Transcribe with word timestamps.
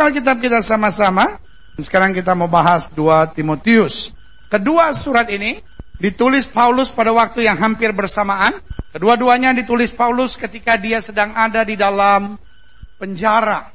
Alkitab 0.00 0.40
kita 0.40 0.64
sama-sama. 0.64 1.28
Sekarang 1.76 2.16
kita 2.16 2.32
mau 2.32 2.48
bahas 2.48 2.88
2 2.92 3.36
Timotius. 3.36 4.16
Kedua 4.48 4.90
surat 4.96 5.28
ini 5.28 5.60
ditulis 6.00 6.48
Paulus 6.48 6.88
pada 6.88 7.12
waktu 7.12 7.44
yang 7.44 7.60
hampir 7.60 7.92
bersamaan. 7.92 8.56
Kedua-duanya 8.90 9.52
ditulis 9.52 9.92
Paulus 9.92 10.40
ketika 10.40 10.80
dia 10.80 11.04
sedang 11.04 11.36
ada 11.36 11.62
di 11.62 11.76
dalam 11.76 12.40
penjara. 12.96 13.68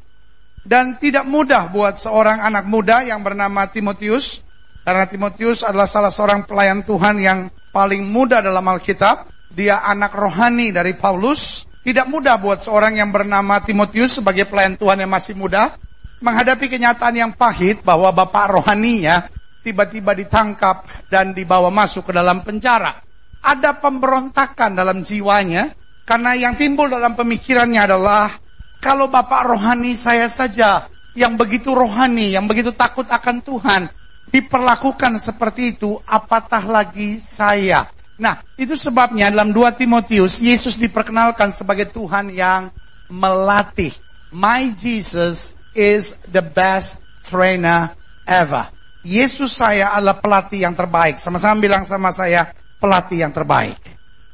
Dan 0.65 0.97
tidak 0.97 1.29
mudah 1.29 1.69
buat 1.69 2.01
seorang 2.01 2.41
anak 2.41 2.65
muda 2.65 3.05
yang 3.05 3.21
bernama 3.21 3.69
Timotius. 3.69 4.41
Karena 4.81 5.05
Timotius 5.05 5.61
adalah 5.61 5.85
salah 5.85 6.09
seorang 6.09 6.45
pelayan 6.45 6.81
Tuhan 6.81 7.21
yang 7.21 7.39
paling 7.69 8.01
muda 8.05 8.41
dalam 8.41 8.65
Alkitab. 8.65 9.29
Dia 9.53 9.85
anak 9.85 10.17
rohani 10.17 10.73
dari 10.73 10.97
Paulus. 10.97 11.69
Tidak 11.85 12.09
mudah 12.09 12.41
buat 12.41 12.65
seorang 12.65 12.97
yang 12.97 13.13
bernama 13.13 13.61
Timotius 13.61 14.17
sebagai 14.17 14.49
pelayan 14.49 14.73
Tuhan 14.73 15.05
yang 15.05 15.09
masih 15.13 15.37
muda. 15.37 15.77
Menghadapi 16.25 16.65
kenyataan 16.73 17.13
yang 17.13 17.31
pahit 17.37 17.85
bahwa 17.85 18.09
bapak 18.09 18.57
rohaninya 18.57 19.29
tiba-tiba 19.61 20.17
ditangkap 20.17 20.89
dan 21.05 21.37
dibawa 21.37 21.69
masuk 21.69 22.09
ke 22.09 22.13
dalam 22.17 22.41
penjara. 22.41 22.97
Ada 23.45 23.77
pemberontakan 23.77 24.73
dalam 24.73 25.05
jiwanya 25.05 25.69
karena 26.01 26.33
yang 26.33 26.57
timbul 26.57 26.89
dalam 26.89 27.13
pemikirannya 27.13 27.77
adalah 27.77 28.33
kalau 28.81 29.05
bapak 29.05 29.53
rohani 29.53 29.93
saya 29.93 30.25
saja 30.25 30.89
yang 31.13 31.37
begitu 31.37 31.77
rohani, 31.77 32.33
yang 32.33 32.49
begitu 32.49 32.73
takut 32.73 33.05
akan 33.05 33.45
Tuhan 33.45 33.85
diperlakukan 34.29 35.21
seperti 35.21 35.77
itu, 35.77 35.97
apatah 36.09 36.65
lagi 36.65 37.21
saya. 37.21 37.85
Nah, 38.17 38.41
itu 38.57 38.73
sebabnya 38.73 39.29
dalam 39.29 39.53
2 39.53 39.77
Timotius 39.77 40.41
Yesus 40.41 40.81
diperkenalkan 40.81 41.53
sebagai 41.53 41.91
Tuhan 41.91 42.31
yang 42.33 42.71
melatih. 43.11 43.91
My 44.33 44.71
Jesus 44.73 45.55
is 45.75 46.17
the 46.31 46.41
best 46.41 47.03
trainer 47.21 47.93
ever. 48.25 48.65
Yesus 49.05 49.53
saya 49.53 49.93
adalah 49.93 50.17
pelatih 50.17 50.65
yang 50.65 50.73
terbaik. 50.73 51.21
Sama-sama 51.21 51.61
bilang 51.61 51.85
sama 51.85 52.09
saya, 52.09 52.49
pelatih 52.81 53.21
yang 53.21 53.29
terbaik. 53.29 53.77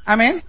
Amin. 0.08 0.40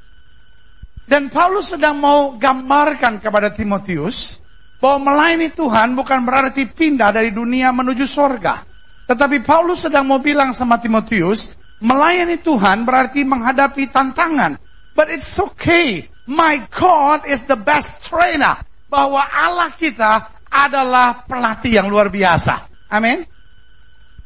Dan 1.04 1.28
Paulus 1.28 1.76
sedang 1.76 2.00
mau 2.00 2.40
gambarkan 2.40 3.20
kepada 3.20 3.52
Timotius 3.52 4.40
bahwa 4.80 5.12
melayani 5.12 5.52
Tuhan 5.52 5.96
bukan 6.00 6.24
berarti 6.24 6.64
pindah 6.72 7.12
dari 7.12 7.36
dunia 7.36 7.76
menuju 7.76 8.08
sorga. 8.08 8.64
Tetapi 9.04 9.44
Paulus 9.44 9.84
sedang 9.84 10.08
mau 10.08 10.24
bilang 10.24 10.56
sama 10.56 10.80
Timotius, 10.80 11.60
melayani 11.84 12.40
Tuhan 12.40 12.88
berarti 12.88 13.28
menghadapi 13.28 13.92
tantangan. 13.92 14.56
But 14.96 15.12
it's 15.12 15.36
okay. 15.36 16.08
My 16.24 16.64
God 16.72 17.28
is 17.28 17.44
the 17.44 17.60
best 17.60 18.08
trainer. 18.08 18.56
Bahwa 18.88 19.28
Allah 19.28 19.76
kita 19.76 20.33
adalah 20.54 21.26
pelatih 21.26 21.82
yang 21.82 21.90
luar 21.90 22.14
biasa. 22.14 22.88
Amin. 22.94 23.26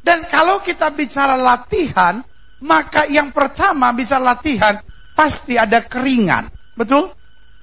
Dan 0.04 0.28
kalau 0.28 0.60
kita 0.60 0.92
bicara 0.92 1.40
latihan, 1.40 2.20
maka 2.64 3.08
yang 3.08 3.32
pertama 3.32 3.96
bisa 3.96 4.20
latihan, 4.20 4.76
pasti 5.16 5.56
ada 5.56 5.84
keringan. 5.84 6.48
Betul? 6.76 7.12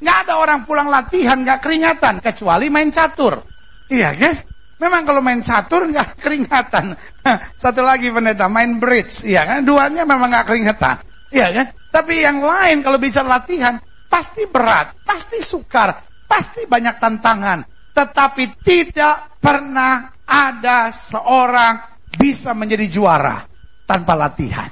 Nggak 0.00 0.18
ada 0.28 0.34
orang 0.40 0.60
pulang 0.68 0.88
latihan 0.88 1.40
nggak 1.40 1.60
keringatan, 1.64 2.20
kecuali 2.20 2.68
main 2.68 2.92
catur. 2.92 3.40
Iya 3.88 4.12
kan? 4.16 4.34
Memang 4.82 5.02
kalau 5.06 5.24
main 5.24 5.40
catur 5.40 5.88
nggak 5.88 6.18
keringatan. 6.24 6.92
Satu 7.62 7.80
lagi 7.80 8.12
pendeta, 8.12 8.48
main 8.50 8.76
bridge. 8.76 9.24
Iya 9.24 9.48
kan? 9.48 9.58
Duanya 9.64 10.04
memang 10.04 10.28
nggak 10.28 10.46
keringatan. 10.48 10.96
Iya 11.32 11.48
kan? 11.52 11.66
Tapi 11.94 12.14
yang 12.20 12.44
lain 12.44 12.84
kalau 12.84 13.00
bisa 13.00 13.24
latihan, 13.24 13.80
pasti 14.10 14.44
berat, 14.46 14.94
pasti 15.02 15.40
sukar, 15.40 15.94
pasti 16.28 16.68
banyak 16.68 17.00
tantangan. 17.00 17.73
Tetapi 17.94 18.58
tidak 18.66 19.38
pernah 19.38 20.10
ada 20.26 20.90
seorang 20.90 21.78
bisa 22.18 22.50
menjadi 22.52 22.86
juara 22.90 23.46
tanpa 23.86 24.18
latihan. 24.18 24.70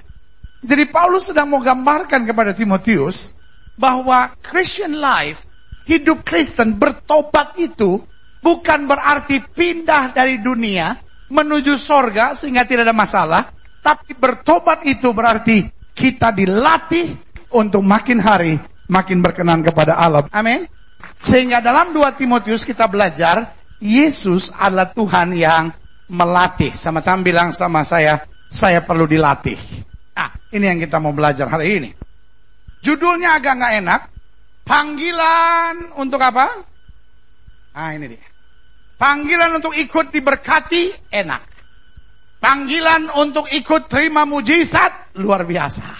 Jadi 0.63 0.85
Paulus 0.91 1.31
sedang 1.31 1.51
mau 1.51 1.63
gambarkan 1.63 2.23
kepada 2.23 2.55
Timotius 2.55 3.35
bahwa 3.75 4.31
Christian 4.43 4.99
life, 4.99 5.47
hidup 5.87 6.23
Kristen 6.23 6.79
bertobat 6.79 7.59
itu 7.59 7.99
bukan 8.43 8.87
berarti 8.87 9.43
pindah 9.43 10.15
dari 10.15 10.39
dunia 10.39 10.95
menuju 11.31 11.75
sorga 11.79 12.35
sehingga 12.35 12.63
tidak 12.67 12.91
ada 12.91 12.95
masalah. 12.95 13.43
Tapi 13.83 14.15
bertobat 14.15 14.87
itu 14.87 15.11
berarti 15.11 15.67
kita 15.91 16.31
dilatih 16.31 17.11
untuk 17.59 17.83
makin 17.83 18.23
hari 18.23 18.55
makin 18.93 19.25
berkenan 19.25 19.65
kepada 19.65 19.97
Allah. 19.97 20.29
Amin. 20.31 20.69
Sehingga 21.19 21.63
dalam 21.63 21.95
2 21.95 22.19
Timotius 22.19 22.67
kita 22.67 22.91
belajar 22.91 23.55
Yesus 23.83 24.55
adalah 24.55 24.91
Tuhan 24.95 25.35
yang 25.35 25.75
melatih. 26.11 26.71
Sama-sama 26.71 27.23
bilang 27.25 27.51
sama 27.51 27.83
saya, 27.83 28.23
saya 28.51 28.85
perlu 28.85 29.09
dilatih. 29.09 29.59
Nah, 30.13 30.31
ini 30.55 30.65
yang 30.69 30.79
kita 30.79 31.01
mau 31.03 31.11
belajar 31.11 31.49
hari 31.49 31.83
ini. 31.83 31.91
Judulnya 32.83 33.39
agak 33.39 33.55
nggak 33.59 33.75
enak. 33.83 34.01
Panggilan 34.63 35.99
untuk 35.99 36.23
apa? 36.23 36.47
Ah 37.75 37.91
ini 37.97 38.15
dia. 38.15 38.27
Panggilan 38.95 39.59
untuk 39.59 39.75
ikut 39.75 40.15
diberkati 40.15 41.11
enak. 41.11 41.43
Panggilan 42.39 43.11
untuk 43.19 43.51
ikut 43.51 43.91
terima 43.91 44.23
mujizat 44.23 45.15
luar 45.19 45.43
biasa. 45.43 45.91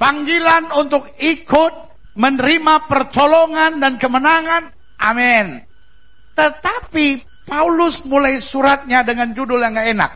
Panggilan 0.00 0.72
untuk 0.72 1.04
ikut 1.20 1.91
menerima 2.16 2.88
pertolongan 2.88 3.80
dan 3.80 3.96
kemenangan. 3.96 4.72
Amin. 5.00 5.64
Tetapi 6.32 7.06
Paulus 7.48 8.06
mulai 8.06 8.38
suratnya 8.38 9.02
dengan 9.02 9.34
judul 9.34 9.60
yang 9.60 9.76
gak 9.76 9.90
enak. 9.92 10.12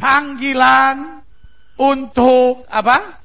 Panggilan 0.00 1.20
untuk 1.76 2.64
apa? 2.68 3.20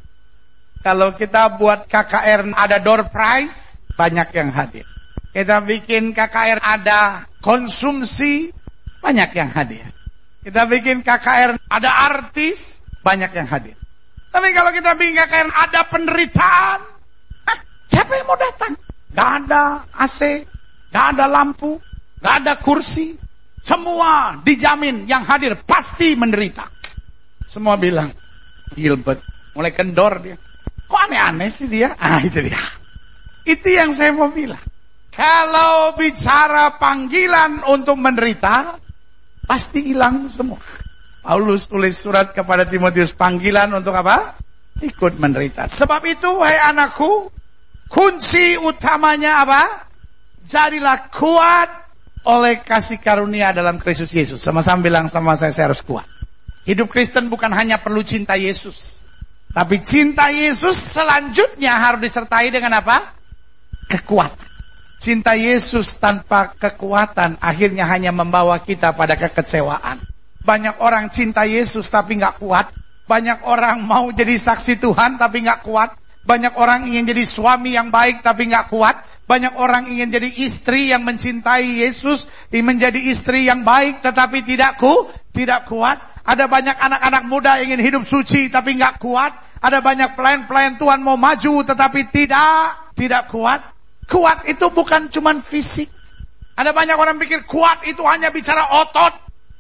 Kalau 0.83 1.17
kita 1.17 1.57
buat 1.57 1.89
KKR 1.89 2.53
ada 2.53 2.77
door 2.77 3.09
prize, 3.09 3.81
banyak 3.95 4.29
yang 4.35 4.49
hadir. 4.53 4.85
Kita 5.33 5.63
bikin 5.63 6.13
KKR 6.13 6.61
ada 6.61 7.25
konsumsi, 7.41 8.53
banyak 9.01 9.29
yang 9.33 9.49
hadir. 9.49 9.87
Kita 10.45 10.69
bikin 10.69 11.01
KKR 11.01 11.57
ada 11.57 11.91
artis, 12.13 12.85
banyak 13.01 13.33
yang 13.33 13.49
hadir. 13.49 13.73
Tapi 14.29 14.51
kalau 14.53 14.69
kita 14.75 14.93
bikin 14.93 15.15
KKR 15.17 15.49
ada 15.49 15.81
penderitaan, 15.89 16.94
siapa 17.95 18.11
yang 18.19 18.28
mau 18.28 18.35
datang? 18.35 18.75
Gak 19.16 19.29
ada 19.47 19.63
AC, 19.95 20.44
gak 20.91 21.06
ada 21.16 21.25
lampu, 21.31 21.79
gak 22.19 22.44
ada 22.44 22.53
kursi, 22.59 23.16
semua 23.63 24.44
dijamin 24.44 25.07
yang 25.07 25.23
hadir 25.23 25.56
pasti 25.63 26.13
menderita. 26.19 26.67
Semua 27.47 27.79
bilang, 27.79 28.11
Gilbert, 28.75 29.23
mulai 29.56 29.72
kendor 29.72 30.19
dia. 30.19 30.35
Kok 30.85 31.00
aneh-aneh 31.07 31.50
sih 31.50 31.72
dia? 31.72 31.95
Ah 32.03 32.19
itu 32.19 32.44
dia. 32.44 32.59
Itu 33.47 33.72
yang 33.72 33.95
saya 33.95 34.12
mau 34.12 34.29
bilang. 34.29 34.62
Kalau 35.16 35.95
bicara 35.95 36.75
panggilan 36.75 37.63
untuk 37.66 37.95
menderita, 37.95 38.75
pasti 39.47 39.95
hilang 39.95 40.27
semua. 40.27 40.59
Paulus 41.23 41.66
tulis 41.66 41.95
surat 41.95 42.35
kepada 42.35 42.67
Timotius 42.67 43.16
panggilan 43.16 43.72
untuk 43.73 43.95
apa? 43.95 44.35
Ikut 44.83 45.17
menderita. 45.17 45.66
Sebab 45.72 46.03
itu, 46.06 46.29
wahai 46.38 46.59
anakku, 46.59 47.33
kunci 47.90 48.57
utamanya 48.59 49.46
apa? 49.46 49.62
Jadilah 50.46 51.09
kuat 51.09 51.69
oleh 52.25 52.62
kasih 52.62 53.01
karunia 53.01 53.53
dalam 53.53 53.78
Kristus 53.78 54.13
Yesus. 54.13 54.41
Sama-sama 54.41 54.81
bilang 54.81 55.06
sama 55.09 55.38
saya, 55.38 55.53
saya 55.53 55.73
harus 55.73 55.85
kuat. 55.85 56.06
Hidup 56.66 56.90
Kristen 56.90 57.29
bukan 57.29 57.53
hanya 57.53 57.78
perlu 57.78 58.01
cinta 58.01 58.34
Yesus. 58.34 59.06
Tapi 59.53 59.79
cinta 59.79 60.34
Yesus 60.34 60.75
selanjutnya 60.75 61.78
harus 61.78 62.01
disertai 62.03 62.50
dengan 62.50 62.81
apa? 62.81 63.13
Kekuatan. 63.88 64.44
Cinta 65.00 65.38
Yesus 65.38 66.01
tanpa 66.01 66.57
kekuatan 66.57 67.38
akhirnya 67.38 67.85
hanya 67.85 68.09
membawa 68.09 68.57
kita 68.59 68.97
pada 68.97 69.13
kekecewaan. 69.13 70.01
Banyak 70.42 70.81
orang 70.81 71.13
cinta 71.13 71.45
Yesus 71.45 71.86
tapi 71.94 72.18
nggak 72.18 72.42
kuat. 72.42 72.74
Banyak 73.06 73.45
orang 73.45 73.86
mau 73.86 74.09
jadi 74.09 74.33
saksi 74.33 74.81
Tuhan 74.81 75.21
tapi 75.21 75.45
nggak 75.45 75.62
kuat. 75.62 75.94
Banyak 76.25 76.57
orang 76.57 76.89
ingin 76.89 77.06
jadi 77.06 77.22
suami 77.22 77.77
yang 77.77 77.94
baik 77.94 78.25
tapi 78.25 78.50
nggak 78.50 78.74
kuat. 78.74 79.06
Banyak 79.30 79.57
orang 79.62 79.89
ingin 79.89 80.10
jadi 80.10 80.30
istri 80.42 80.89
yang 80.89 81.06
mencintai 81.06 81.86
Yesus, 81.86 82.30
menjadi 82.50 82.98
istri 82.98 83.45
yang 83.45 83.62
baik 83.62 84.01
tetapi 84.01 84.42
tidak 84.42 84.81
ku, 84.81 85.06
tidak 85.33 85.69
kuat. 85.69 86.01
Ada 86.25 86.50
banyak 86.50 86.74
anak-anak 86.81 87.24
muda 87.30 87.62
ingin 87.62 87.77
hidup 87.77 88.01
suci 88.01 88.50
tapi 88.50 88.74
nggak 88.74 88.98
kuat. 88.98 89.38
Ada 89.62 89.81
banyak 89.86 90.18
pelayan-pelayan 90.18 90.81
Tuhan 90.81 91.06
mau 91.06 91.18
maju 91.18 91.62
tetapi 91.62 92.10
tidak, 92.10 92.94
tidak 92.98 93.30
kuat. 93.30 93.62
Kuat 94.10 94.50
itu 94.50 94.66
bukan 94.74 95.13
cuma 95.13 95.38
fisik. 95.42 95.89
Ada 96.57 96.74
banyak 96.74 96.98
orang 96.98 97.21
pikir 97.21 97.45
kuat 97.45 97.86
itu 97.86 98.01
hanya 98.10 98.33
bicara 98.33 98.66
otot. 98.81 99.13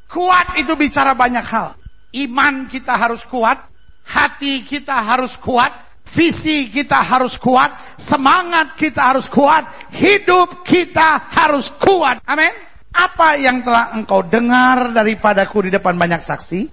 Kuat 0.09 0.57
itu 0.57 0.73
bicara 0.73 1.13
banyak 1.13 1.45
hal. 1.45 1.77
Iman 2.15 2.65
kita 2.65 2.97
harus 2.97 3.21
kuat, 3.27 3.61
hati 4.07 4.65
kita 4.65 5.05
harus 5.05 5.37
kuat, 5.37 5.84
Visi 6.05 6.69
kita 6.69 7.01
harus 7.01 7.35
kuat, 7.41 7.97
semangat 7.99 8.77
kita 8.77 9.15
harus 9.15 9.27
kuat, 9.27 9.67
hidup 9.91 10.63
kita 10.63 11.27
harus 11.33 11.73
kuat. 11.75 12.21
Amin. 12.23 12.53
Apa 12.95 13.35
yang 13.35 13.59
telah 13.59 13.91
engkau 13.91 14.23
dengar 14.23 14.95
daripadaku 14.95 15.67
di 15.67 15.75
depan 15.75 15.99
banyak 15.99 16.23
saksi, 16.23 16.71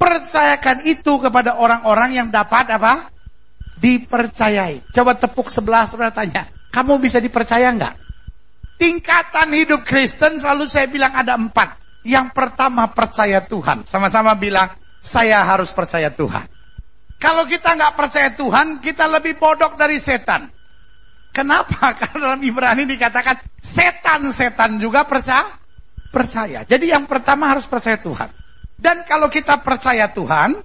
percayakan 0.00 0.88
itu 0.88 1.20
kepada 1.20 1.60
orang-orang 1.60 2.16
yang 2.16 2.28
dapat 2.32 2.72
apa? 2.72 3.12
Dipercayai. 3.76 4.88
Coba 4.88 5.20
tepuk 5.20 5.52
sebelah 5.52 5.84
saudara 5.84 6.08
tanya, 6.14 6.48
kamu 6.72 6.96
bisa 6.96 7.20
dipercaya 7.20 7.68
enggak? 7.68 8.00
Tingkatan 8.78 9.52
hidup 9.52 9.82
Kristen 9.82 10.38
selalu 10.38 10.70
saya 10.70 10.86
bilang 10.86 11.12
ada 11.12 11.34
empat. 11.34 11.76
Yang 12.06 12.30
pertama 12.30 12.88
percaya 12.94 13.42
Tuhan. 13.42 13.84
Sama-sama 13.84 14.38
bilang, 14.38 14.70
saya 15.02 15.42
harus 15.44 15.74
percaya 15.74 16.08
Tuhan. 16.14 16.57
Kalau 17.18 17.44
kita 17.50 17.74
nggak 17.74 17.94
percaya 17.98 18.30
Tuhan, 18.30 18.78
kita 18.78 19.10
lebih 19.10 19.34
bodoh 19.42 19.74
dari 19.74 19.98
setan. 19.98 20.46
Kenapa? 21.34 21.92
Karena 21.98 22.32
dalam 22.34 22.42
Ibrani 22.42 22.86
dikatakan 22.86 23.58
setan-setan 23.58 24.78
juga 24.78 25.02
percaya. 25.02 25.46
Percaya. 26.08 26.64
Jadi 26.64 26.88
yang 26.88 27.04
pertama 27.04 27.52
harus 27.52 27.68
percaya 27.68 28.00
Tuhan. 28.00 28.32
Dan 28.78 29.04
kalau 29.04 29.28
kita 29.28 29.60
percaya 29.60 30.08
Tuhan, 30.08 30.56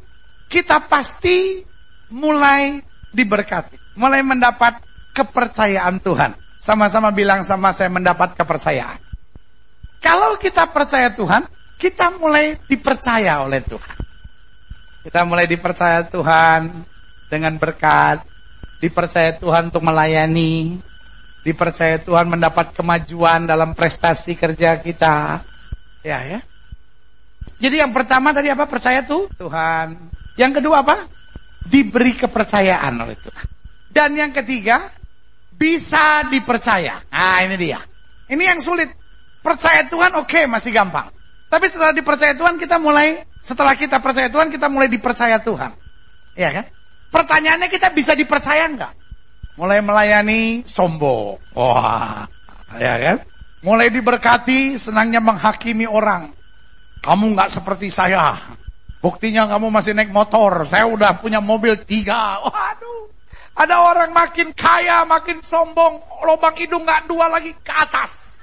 kita 0.47 0.85
pasti 0.85 1.65
mulai 2.13 2.79
diberkati. 3.11 3.97
Mulai 3.97 4.21
mendapat 4.21 4.79
kepercayaan 5.17 5.99
Tuhan. 5.99 6.37
Sama-sama 6.63 7.11
bilang 7.11 7.43
sama 7.43 7.75
saya 7.75 7.91
mendapat 7.91 8.39
kepercayaan. 8.39 9.01
Kalau 9.99 10.39
kita 10.39 10.69
percaya 10.71 11.11
Tuhan, 11.11 11.43
kita 11.75 12.15
mulai 12.15 12.55
dipercaya 12.69 13.43
oleh 13.43 13.59
Tuhan. 13.65 14.12
Kita 15.03 15.27
mulai 15.27 15.45
dipercaya 15.45 16.07
Tuhan 16.07 16.71
dengan 17.27 17.53
berkat, 17.59 18.23
dipercaya 18.79 19.35
Tuhan 19.35 19.67
untuk 19.67 19.83
melayani, 19.83 20.79
dipercaya 21.43 21.99
Tuhan 21.99 22.31
mendapat 22.31 22.71
kemajuan 22.71 23.43
dalam 23.43 23.75
prestasi 23.75 24.39
kerja 24.39 24.79
kita. 24.79 25.43
Ya, 26.07 26.19
ya. 26.23 26.39
Jadi 27.59 27.83
yang 27.83 27.91
pertama 27.91 28.31
tadi 28.31 28.47
apa? 28.47 28.63
Percaya 28.63 29.03
tuh 29.03 29.27
Tuhan. 29.35 29.95
Yang 30.39 30.63
kedua 30.63 30.83
apa? 30.83 30.95
Diberi 31.67 32.15
kepercayaan 32.15 32.95
oleh 33.03 33.15
Tuhan. 33.19 33.45
Dan 33.91 34.15
yang 34.15 34.31
ketiga, 34.31 34.87
bisa 35.53 36.27
dipercaya. 36.27 37.03
Nah, 37.11 37.39
ini 37.43 37.55
dia. 37.59 37.79
Ini 38.27 38.55
yang 38.55 38.59
sulit. 38.59 38.89
Percaya 39.43 39.83
Tuhan 39.87 40.15
oke, 40.15 40.31
okay, 40.31 40.43
masih 40.47 40.71
gampang. 40.71 41.11
Tapi 41.51 41.65
setelah 41.67 41.91
dipercaya 41.91 42.33
Tuhan 42.33 42.55
kita 42.55 42.79
mulai 42.79 43.21
setelah 43.43 43.75
kita 43.75 43.99
percaya 43.99 44.31
Tuhan 44.31 44.47
kita 44.47 44.71
mulai 44.71 44.87
dipercaya 44.87 45.35
Tuhan. 45.43 45.75
Iya 46.39 46.49
kan? 46.49 46.65
Pertanyaannya 47.11 47.67
kita 47.67 47.91
bisa 47.91 48.15
dipercaya 48.15 48.71
enggak? 48.71 48.95
Mulai 49.59 49.83
melayani 49.83 50.63
sombong. 50.63 51.37
Wah, 51.53 52.25
ya 52.79 52.95
kan? 52.97 53.17
Mulai 53.61 53.91
diberkati 53.91 54.79
senangnya 54.79 55.19
menghakimi 55.19 55.83
orang. 55.85 56.31
Kamu 57.03 57.35
enggak 57.35 57.51
seperti 57.51 57.91
saya. 57.91 58.39
Buktinya 59.03 59.43
kamu 59.51 59.67
masih 59.67 59.91
naik 59.91 60.15
motor. 60.15 60.63
Saya 60.63 60.87
udah 60.87 61.19
punya 61.19 61.43
mobil 61.43 61.75
tiga. 61.83 62.39
Waduh. 62.39 63.11
Ada 63.59 63.75
orang 63.83 64.15
makin 64.15 64.55
kaya, 64.55 65.03
makin 65.03 65.43
sombong. 65.43 65.99
Lubang 66.23 66.55
hidung 66.55 66.87
enggak 66.87 67.11
dua 67.11 67.27
lagi 67.27 67.51
ke 67.59 67.75
atas. 67.75 68.39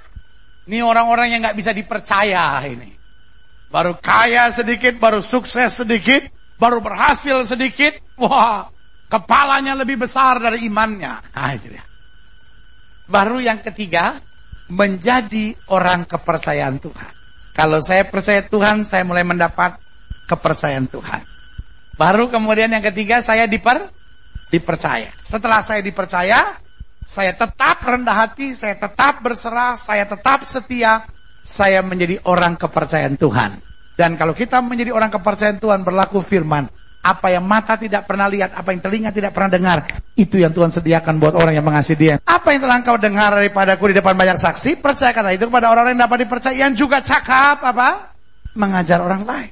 Ini 0.69 0.85
orang-orang 0.85 1.33
yang 1.33 1.41
enggak 1.41 1.57
bisa 1.57 1.73
dipercaya 1.73 2.61
ini. 2.69 3.00
Baru 3.71 3.95
kaya 3.97 4.51
sedikit, 4.51 4.99
baru 4.99 5.23
sukses 5.23 5.79
sedikit 5.79 6.27
baru 6.61 6.77
berhasil 6.77 7.41
sedikit, 7.49 7.97
wah, 8.21 8.69
kepalanya 9.09 9.73
lebih 9.73 10.05
besar 10.05 10.37
dari 10.37 10.69
imannya. 10.69 11.33
Nah, 11.33 11.51
itu 11.57 11.73
dia. 11.73 11.81
Baru 13.09 13.41
yang 13.41 13.57
ketiga, 13.65 14.21
menjadi 14.69 15.57
orang 15.73 16.05
kepercayaan 16.05 16.77
Tuhan. 16.77 17.13
Kalau 17.57 17.81
saya 17.81 18.05
percaya 18.05 18.45
Tuhan, 18.45 18.85
saya 18.85 19.01
mulai 19.03 19.25
mendapat 19.25 19.81
kepercayaan 20.29 20.85
Tuhan. 20.85 21.25
Baru 21.97 22.29
kemudian 22.29 22.69
yang 22.69 22.85
ketiga, 22.85 23.19
saya 23.19 23.49
diper, 23.49 23.89
dipercaya. 24.53 25.11
Setelah 25.25 25.59
saya 25.65 25.81
dipercaya, 25.83 26.55
saya 27.03 27.35
tetap 27.35 27.83
rendah 27.83 28.15
hati, 28.15 28.53
saya 28.55 28.77
tetap 28.77 29.19
berserah, 29.19 29.75
saya 29.75 30.07
tetap 30.07 30.45
setia, 30.47 31.03
saya 31.41 31.81
menjadi 31.81 32.21
orang 32.29 32.55
kepercayaan 32.57 33.17
Tuhan. 33.17 33.51
Dan 33.97 34.17
kalau 34.17 34.33
kita 34.33 34.63
menjadi 34.63 34.95
orang 34.95 35.11
kepercayaan 35.13 35.59
Tuhan 35.61 35.85
berlaku 35.85 36.23
firman. 36.23 36.69
Apa 37.01 37.33
yang 37.33 37.41
mata 37.41 37.81
tidak 37.81 38.05
pernah 38.05 38.29
lihat, 38.29 38.53
apa 38.53 38.69
yang 38.69 38.81
telinga 38.81 39.09
tidak 39.09 39.33
pernah 39.33 39.49
dengar. 39.49 39.89
Itu 40.13 40.37
yang 40.37 40.53
Tuhan 40.53 40.69
sediakan 40.69 41.17
buat 41.17 41.33
orang 41.33 41.57
yang 41.57 41.65
mengasihi 41.65 41.97
dia. 41.97 42.15
Apa 42.21 42.53
yang 42.53 42.61
telah 42.61 42.77
engkau 42.77 42.93
dengar 43.01 43.33
daripadaku 43.33 43.89
di 43.89 43.95
depan 43.97 44.13
banyak 44.13 44.37
saksi, 44.37 44.77
percayakanlah 44.85 45.33
itu 45.33 45.49
kepada 45.49 45.73
orang 45.73 45.97
yang 45.97 46.05
dapat 46.05 46.29
dipercaya. 46.29 46.53
Yang 46.53 46.85
juga 46.85 47.01
cakap 47.01 47.65
apa? 47.65 48.13
Mengajar 48.53 49.01
orang 49.01 49.25
lain. 49.25 49.51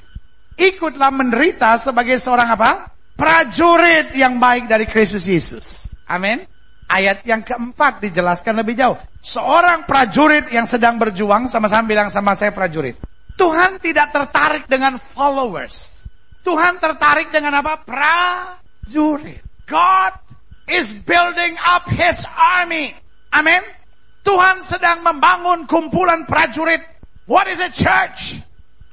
Ikutlah 0.62 1.10
menderita 1.10 1.74
sebagai 1.82 2.22
seorang 2.22 2.54
apa? 2.54 2.94
Prajurit 3.18 4.14
yang 4.14 4.38
baik 4.38 4.70
dari 4.70 4.86
Kristus 4.86 5.26
Yesus. 5.26 5.90
Amin. 6.06 6.46
Ayat 6.90 7.22
yang 7.22 7.46
keempat 7.46 8.02
dijelaskan 8.02 8.66
lebih 8.66 8.74
jauh. 8.74 8.98
Seorang 9.22 9.86
prajurit 9.86 10.50
yang 10.50 10.66
sedang 10.66 10.98
berjuang, 10.98 11.46
sama-sama 11.46 11.86
bilang 11.86 12.10
sama 12.10 12.34
saya 12.34 12.50
prajurit. 12.50 12.98
Tuhan 13.38 13.78
tidak 13.78 14.10
tertarik 14.10 14.66
dengan 14.66 14.98
followers. 14.98 16.04
Tuhan 16.42 16.82
tertarik 16.82 17.30
dengan 17.30 17.62
apa? 17.62 17.86
Prajurit. 17.86 19.46
God 19.70 20.18
is 20.66 20.90
building 21.06 21.56
up 21.62 21.86
his 21.94 22.26
army. 22.34 22.98
Amin. 23.38 23.62
Tuhan 24.26 24.66
sedang 24.66 25.06
membangun 25.06 25.70
kumpulan 25.70 26.26
prajurit. 26.26 26.82
What 27.30 27.46
is 27.46 27.62
a 27.62 27.70
church? 27.70 28.42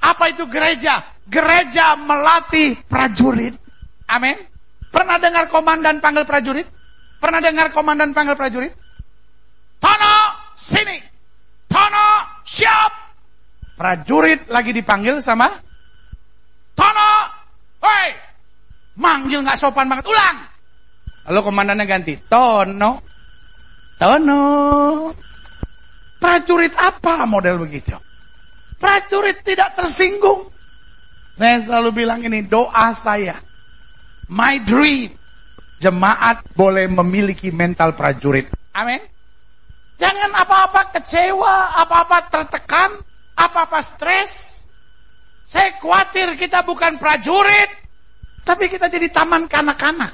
Apa 0.05 0.37
itu 0.37 0.45
gereja? 0.45 1.01
Gereja 1.25 1.97
melatih 1.97 2.77
prajurit. 2.85 3.57
Amin. 4.05 4.37
Pernah 4.93 5.17
dengar 5.17 5.49
komandan 5.49 5.99
panggil 5.99 6.23
prajurit? 6.23 6.69
Pernah 7.17 7.41
dengar 7.41 7.73
komandan 7.73 8.13
panggil 8.13 8.37
prajurit? 8.37 8.73
Tono, 9.81 10.17
sini. 10.53 10.97
Tono, 11.69 12.07
siap. 12.45 12.93
Prajurit 13.77 14.49
lagi 14.49 14.73
dipanggil 14.73 15.21
sama 15.21 15.45
Tono. 16.77 17.11
Hei, 17.81 18.09
manggil 18.97 19.41
nggak 19.41 19.57
sopan 19.57 19.89
banget. 19.89 20.05
Ulang. 20.09 20.37
Lalu 21.29 21.39
komandannya 21.41 21.85
ganti. 21.89 22.13
Tono. 22.29 23.01
Tono. 23.97 24.41
Prajurit 26.17 26.73
apa 26.77 27.25
model 27.25 27.61
begitu? 27.61 27.97
Prajurit 28.77 29.41
tidak 29.41 29.73
tersinggung. 29.73 30.49
Saya 31.37 31.61
selalu 31.61 32.05
bilang 32.05 32.21
ini 32.25 32.45
doa 32.45 32.93
saya. 32.97 33.37
My 34.29 34.57
dream. 34.61 35.13
Jemaat 35.77 36.41
boleh 36.57 36.89
memiliki 36.89 37.53
mental 37.53 37.93
prajurit. 37.93 38.49
Amin. 38.73 39.01
Jangan 39.97 40.29
apa-apa 40.33 40.93
kecewa, 40.93 41.77
apa-apa 41.81 42.29
tertekan, 42.29 42.97
apa-apa 43.37 43.81
stres. 43.81 44.65
Saya 45.45 45.77
khawatir 45.77 46.33
kita 46.37 46.61
bukan 46.65 47.01
prajurit, 47.01 47.69
tapi 48.45 48.69
kita 48.69 48.89
jadi 48.89 49.09
taman 49.09 49.49
kanak-kanak. 49.49 50.13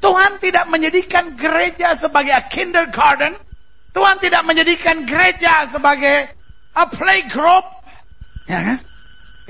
Tuhan 0.00 0.40
tidak 0.40 0.64
menjadikan 0.70 1.36
gereja 1.36 1.92
sebagai 1.92 2.32
a 2.32 2.42
kindergarten. 2.48 3.36
Tuhan 3.90 4.16
tidak 4.22 4.42
menjadikan 4.46 5.02
gereja 5.04 5.66
sebagai 5.66 6.30
a 6.72 6.84
playgroup. 6.88 7.66
Ya 8.46 8.62
kan? 8.62 8.78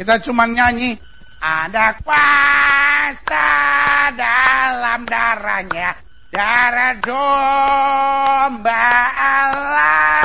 Kita 0.01 0.15
cuma 0.25 0.49
nyanyi, 0.49 0.97
ada 1.41 1.97
kuasa 2.05 3.49
dalam 4.13 5.09
darahnya, 5.09 5.97
darah 6.29 7.01
domba 7.01 8.85
Allah. 9.17 10.21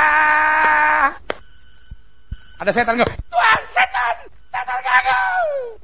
Ada 2.60 2.70
setan 2.72 3.00
enggak? 3.00 3.08
Tuhan, 3.32 3.60
setan, 3.68 4.16
setan 4.52 4.78
kamu. 4.84 5.80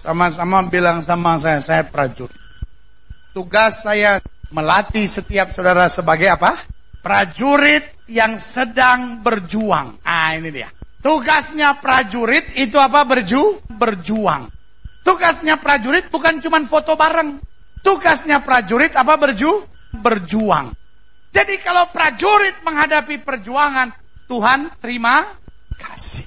Sama-sama 0.00 0.64
bilang 0.68 1.04
sama 1.04 1.36
saya, 1.36 1.60
saya 1.60 1.84
prajurit. 1.84 2.32
Tugas 3.36 3.84
saya 3.84 4.20
melatih 4.48 5.04
setiap 5.04 5.52
saudara 5.52 5.92
sebagai 5.92 6.32
apa? 6.32 6.56
Prajurit 7.04 7.84
yang 8.08 8.40
sedang 8.40 9.20
berjuang. 9.20 10.00
Ah, 10.04 10.32
ini 10.36 10.48
dia. 10.48 10.72
Tugasnya 10.98 11.78
prajurit 11.78 12.58
itu 12.58 12.74
apa? 12.74 13.06
Berju, 13.06 13.62
berjuang. 13.70 14.50
Tugasnya 15.06 15.56
prajurit 15.56 16.10
bukan 16.10 16.42
cuma 16.42 16.58
foto 16.66 16.98
bareng. 16.98 17.38
Tugasnya 17.86 18.42
prajurit 18.42 18.92
apa? 18.98 19.14
Berju, 19.14 19.62
berjuang. 20.02 20.74
Jadi 21.30 21.60
kalau 21.62 21.86
prajurit 21.94 22.58
menghadapi 22.66 23.22
perjuangan, 23.22 23.94
Tuhan 24.26 24.74
terima 24.82 25.22
kasih. 25.78 26.26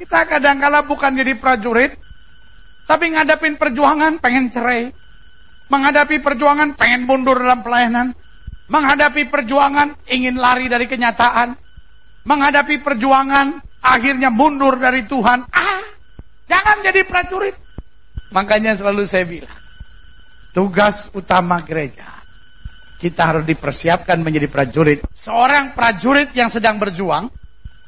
Kita 0.00 0.26
kadang-kala 0.26 0.82
bukan 0.88 1.12
jadi 1.12 1.36
prajurit, 1.36 1.94
tapi 2.90 3.14
ngadapin 3.14 3.54
perjuangan 3.54 4.18
pengen 4.18 4.50
cerai. 4.50 4.90
Menghadapi 5.70 6.18
perjuangan 6.18 6.74
pengen 6.74 7.06
mundur 7.06 7.38
dalam 7.38 7.62
pelayanan. 7.62 8.10
Menghadapi 8.66 9.30
perjuangan 9.30 9.94
ingin 10.10 10.34
lari 10.34 10.66
dari 10.66 10.90
kenyataan. 10.90 11.54
Menghadapi 12.24 12.80
perjuangan, 12.84 13.60
akhirnya 13.80 14.28
mundur 14.28 14.76
dari 14.76 15.04
Tuhan. 15.08 15.48
Ah, 15.50 15.84
jangan 16.48 16.84
jadi 16.84 17.04
prajurit. 17.06 17.56
Makanya 18.30 18.78
selalu 18.78 19.02
saya 19.08 19.26
bilang, 19.26 19.60
tugas 20.54 21.10
utama 21.16 21.58
gereja, 21.66 22.06
kita 23.02 23.34
harus 23.34 23.44
dipersiapkan 23.48 24.22
menjadi 24.22 24.46
prajurit. 24.46 25.02
Seorang 25.10 25.74
prajurit 25.74 26.30
yang 26.36 26.46
sedang 26.46 26.78
berjuang, 26.78 27.26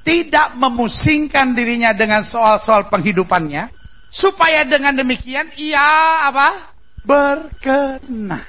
tidak 0.02 0.58
memusingkan 0.58 1.54
dirinya 1.54 1.94
dengan 1.94 2.26
soal-soal 2.26 2.90
penghidupannya, 2.90 3.70
supaya 4.10 4.66
dengan 4.66 4.98
demikian 4.98 5.46
ia 5.60 6.26
apa? 6.26 6.74
Berkenan. 7.06 8.42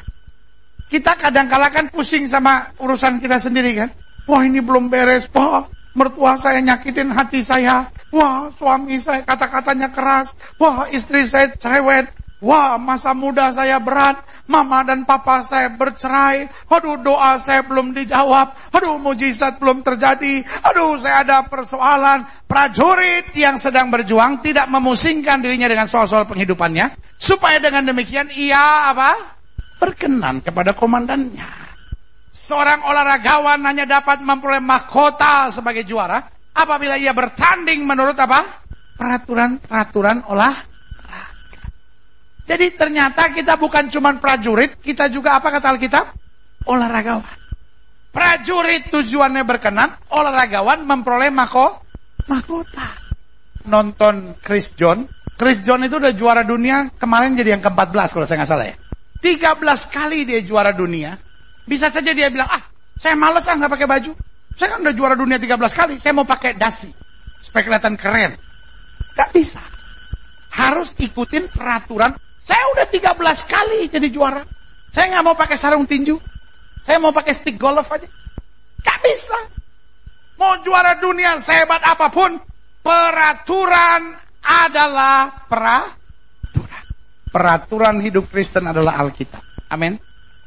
Kita 0.89 1.17
kadang-kala 1.17 1.73
kan 1.73 1.89
pusing 1.89 2.29
sama 2.29 2.69
urusan 2.77 3.17
kita 3.17 3.37
sendiri 3.41 3.73
kan. 3.77 3.89
Wah 4.29 4.41
ini 4.43 4.63
belum 4.63 4.87
beres, 4.87 5.27
Pak. 5.27 5.71
Mertua 5.93 6.41
saya 6.41 6.57
nyakitin 6.57 7.13
hati 7.13 7.45
saya. 7.45 7.85
Wah 8.09 8.49
suami 8.49 8.97
saya 8.97 9.21
kata-katanya 9.21 9.93
keras. 9.93 10.33
Wah 10.57 10.89
istri 10.89 11.27
saya 11.29 11.53
cerewet. 11.53 12.09
Wah, 12.43 12.75
masa 12.75 13.15
muda 13.15 13.55
saya 13.55 13.79
berat. 13.79 14.19
Mama 14.51 14.83
dan 14.83 15.07
papa 15.07 15.39
saya 15.39 15.71
bercerai. 15.71 16.51
Aduh, 16.67 16.99
doa 16.99 17.39
saya 17.39 17.63
belum 17.63 17.95
dijawab. 17.95 18.75
Aduh, 18.75 18.99
mujizat 18.99 19.63
belum 19.63 19.79
terjadi. 19.79 20.43
Aduh, 20.67 20.99
saya 20.99 21.23
ada 21.23 21.47
persoalan. 21.47 22.27
Prajurit 22.43 23.31
yang 23.39 23.55
sedang 23.55 23.87
berjuang 23.87 24.43
tidak 24.43 24.67
memusingkan 24.67 25.39
dirinya 25.39 25.71
dengan 25.71 25.87
soal-soal 25.87 26.27
penghidupannya. 26.27 26.91
Supaya 27.15 27.63
dengan 27.63 27.87
demikian 27.87 28.27
ia 28.35 28.91
apa? 28.91 29.15
Berkenan 29.79 30.43
kepada 30.43 30.75
komandannya. 30.75 31.62
Seorang 32.33 32.81
olahragawan 32.89 33.61
hanya 33.69 33.85
dapat 33.85 34.25
memperoleh 34.25 34.59
mahkota 34.59 35.53
sebagai 35.53 35.85
juara 35.85 36.17
apabila 36.57 36.97
ia 36.97 37.13
bertanding 37.13 37.85
menurut 37.85 38.17
apa? 38.17 38.41
Peraturan-peraturan 38.97 40.25
olah 40.33 40.73
jadi 42.43 42.75
ternyata 42.75 43.31
kita 43.31 43.55
bukan 43.55 43.87
cuma 43.87 44.11
prajurit, 44.19 44.75
kita 44.83 45.07
juga 45.07 45.39
apa 45.39 45.47
kata 45.47 45.71
Alkitab? 45.75 46.05
Olahragawan. 46.67 47.39
Prajurit 48.13 48.91
tujuannya 48.91 49.41
berkenan, 49.47 49.89
olahragawan 50.11 50.83
memperoleh 50.83 51.31
mako, 51.31 51.81
mahkota. 52.27 52.99
Nonton 53.63 54.35
Chris 54.43 54.75
John, 54.75 55.07
Chris 55.39 55.63
John 55.63 55.87
itu 55.87 55.95
udah 55.95 56.11
juara 56.11 56.43
dunia, 56.43 56.91
kemarin 56.99 57.33
jadi 57.33 57.57
yang 57.57 57.63
ke-14 57.63 58.09
kalau 58.11 58.27
saya 58.27 58.43
nggak 58.43 58.51
salah 58.51 58.67
ya. 58.67 58.75
13 59.23 59.63
kali 59.87 60.27
dia 60.27 60.43
juara 60.43 60.75
dunia. 60.75 61.15
Bisa 61.63 61.87
saja 61.87 62.11
dia 62.11 62.27
bilang, 62.27 62.49
ah 62.49 62.63
saya 62.99 63.15
males 63.15 63.47
ah 63.47 63.55
nggak 63.55 63.71
pakai 63.71 63.87
baju. 63.87 64.11
Saya 64.53 64.77
kan 64.77 64.85
udah 64.85 64.93
juara 64.93 65.15
dunia 65.17 65.41
13 65.41 65.57
kali, 65.57 65.95
saya 65.97 66.13
mau 66.13 66.27
pakai 66.27 66.53
dasi. 66.53 66.91
Supaya 67.41 67.65
kelihatan 67.65 67.97
keren. 67.97 68.37
Gak 69.17 69.29
bisa. 69.33 69.59
Harus 70.53 70.93
ikutin 71.01 71.49
peraturan 71.49 72.13
saya 72.43 72.63
udah 72.75 72.85
13 72.91 73.15
kali 73.47 73.87
jadi 73.87 74.07
juara. 74.11 74.43
Saya 74.91 75.15
nggak 75.15 75.23
mau 75.23 75.35
pakai 75.39 75.55
sarung 75.55 75.87
tinju. 75.87 76.19
Saya 76.83 76.99
mau 76.99 77.15
pakai 77.15 77.31
stick 77.31 77.55
golf 77.55 77.87
aja. 77.87 78.03
Gak 78.83 78.99
bisa. 78.99 79.39
Mau 80.35 80.59
juara 80.59 80.99
dunia 80.99 81.39
sehebat 81.39 81.79
apa 81.87 82.11
pun, 82.11 82.35
peraturan 82.83 84.11
adalah 84.43 85.47
peraturan. 85.47 86.83
Peraturan 87.31 87.95
hidup 88.03 88.27
Kristen 88.27 88.67
adalah 88.67 88.99
Alkitab. 88.99 89.39
Amin. 89.71 89.95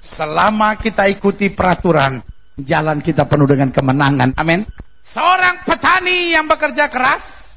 Selama 0.06 0.78
kita 0.78 1.10
ikuti 1.10 1.50
peraturan, 1.50 2.22
jalan 2.54 3.02
kita 3.02 3.26
penuh 3.26 3.50
dengan 3.50 3.75
kemenangan. 3.75 4.38
Amin. 4.38 4.62
Seorang 5.02 5.66
petani 5.66 6.30
yang 6.30 6.46
bekerja 6.46 6.86
keras 6.86 7.54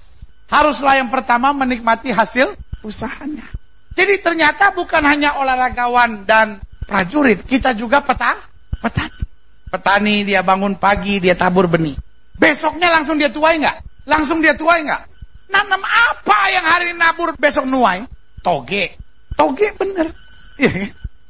haruslah 0.49 0.97
yang 0.97 1.13
pertama 1.13 1.53
menikmati 1.53 2.09
hasil 2.09 2.57
usahanya. 2.81 3.45
Jadi 3.93 4.17
ternyata 4.25 4.73
bukan 4.73 5.05
hanya 5.05 5.37
olahragawan 5.37 6.25
dan 6.25 6.57
prajurit, 6.89 7.45
kita 7.45 7.77
juga 7.77 8.01
peta, 8.01 8.33
petani. 8.81 9.21
Petani 9.69 10.15
dia 10.25 10.41
bangun 10.41 10.73
pagi, 10.81 11.21
dia 11.21 11.37
tabur 11.37 11.69
benih. 11.69 11.93
Besoknya 12.33 12.89
langsung 12.89 13.21
dia 13.21 13.29
tuai 13.29 13.61
nggak? 13.61 14.09
Langsung 14.09 14.41
dia 14.41 14.57
tuai 14.57 14.81
nggak? 14.89 15.01
Nanam 15.53 15.85
apa 15.85 16.39
yang 16.49 16.65
hari 16.65 16.97
nabur 16.97 17.37
besok 17.37 17.69
nuai? 17.69 18.01
Toge. 18.41 18.97
Toge 19.37 19.69
bener. 19.77 20.09
Iya 20.57 20.69
kan? 20.73 20.89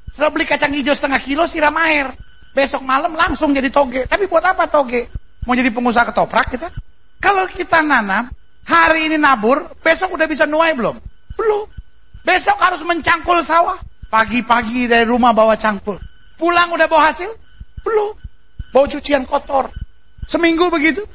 Setelah 0.10 0.32
beli 0.34 0.46
kacang 0.46 0.74
hijau 0.74 0.94
setengah 0.94 1.22
kilo 1.22 1.46
siram 1.46 1.76
air. 1.78 2.10
Besok 2.54 2.82
malam 2.82 3.14
langsung 3.14 3.54
jadi 3.54 3.70
toge. 3.70 4.10
Tapi 4.10 4.26
buat 4.26 4.42
apa 4.42 4.66
toge? 4.66 5.06
Mau 5.46 5.54
jadi 5.54 5.70
pengusaha 5.70 6.10
ketoprak 6.10 6.50
kita? 6.50 6.68
Kalau 7.22 7.46
kita 7.50 7.86
nanam, 7.86 8.30
hari 8.66 9.12
ini 9.12 9.18
nabur, 9.22 9.70
besok 9.80 10.18
udah 10.18 10.26
bisa 10.26 10.50
nuai 10.50 10.74
belum? 10.74 10.98
Belum. 11.38 11.66
Besok 12.26 12.58
harus 12.58 12.82
mencangkul 12.84 13.40
sawah. 13.46 13.78
Pagi-pagi 14.10 14.90
dari 14.90 15.06
rumah 15.06 15.32
bawa 15.32 15.54
cangkul. 15.54 16.02
Pulang 16.36 16.74
udah 16.74 16.90
bawa 16.90 17.14
hasil? 17.14 17.30
Belum. 17.86 18.18
Bawa 18.74 18.86
cucian 18.90 19.24
kotor. 19.30 19.70
Seminggu 20.26 20.70
begitu? 20.74 21.06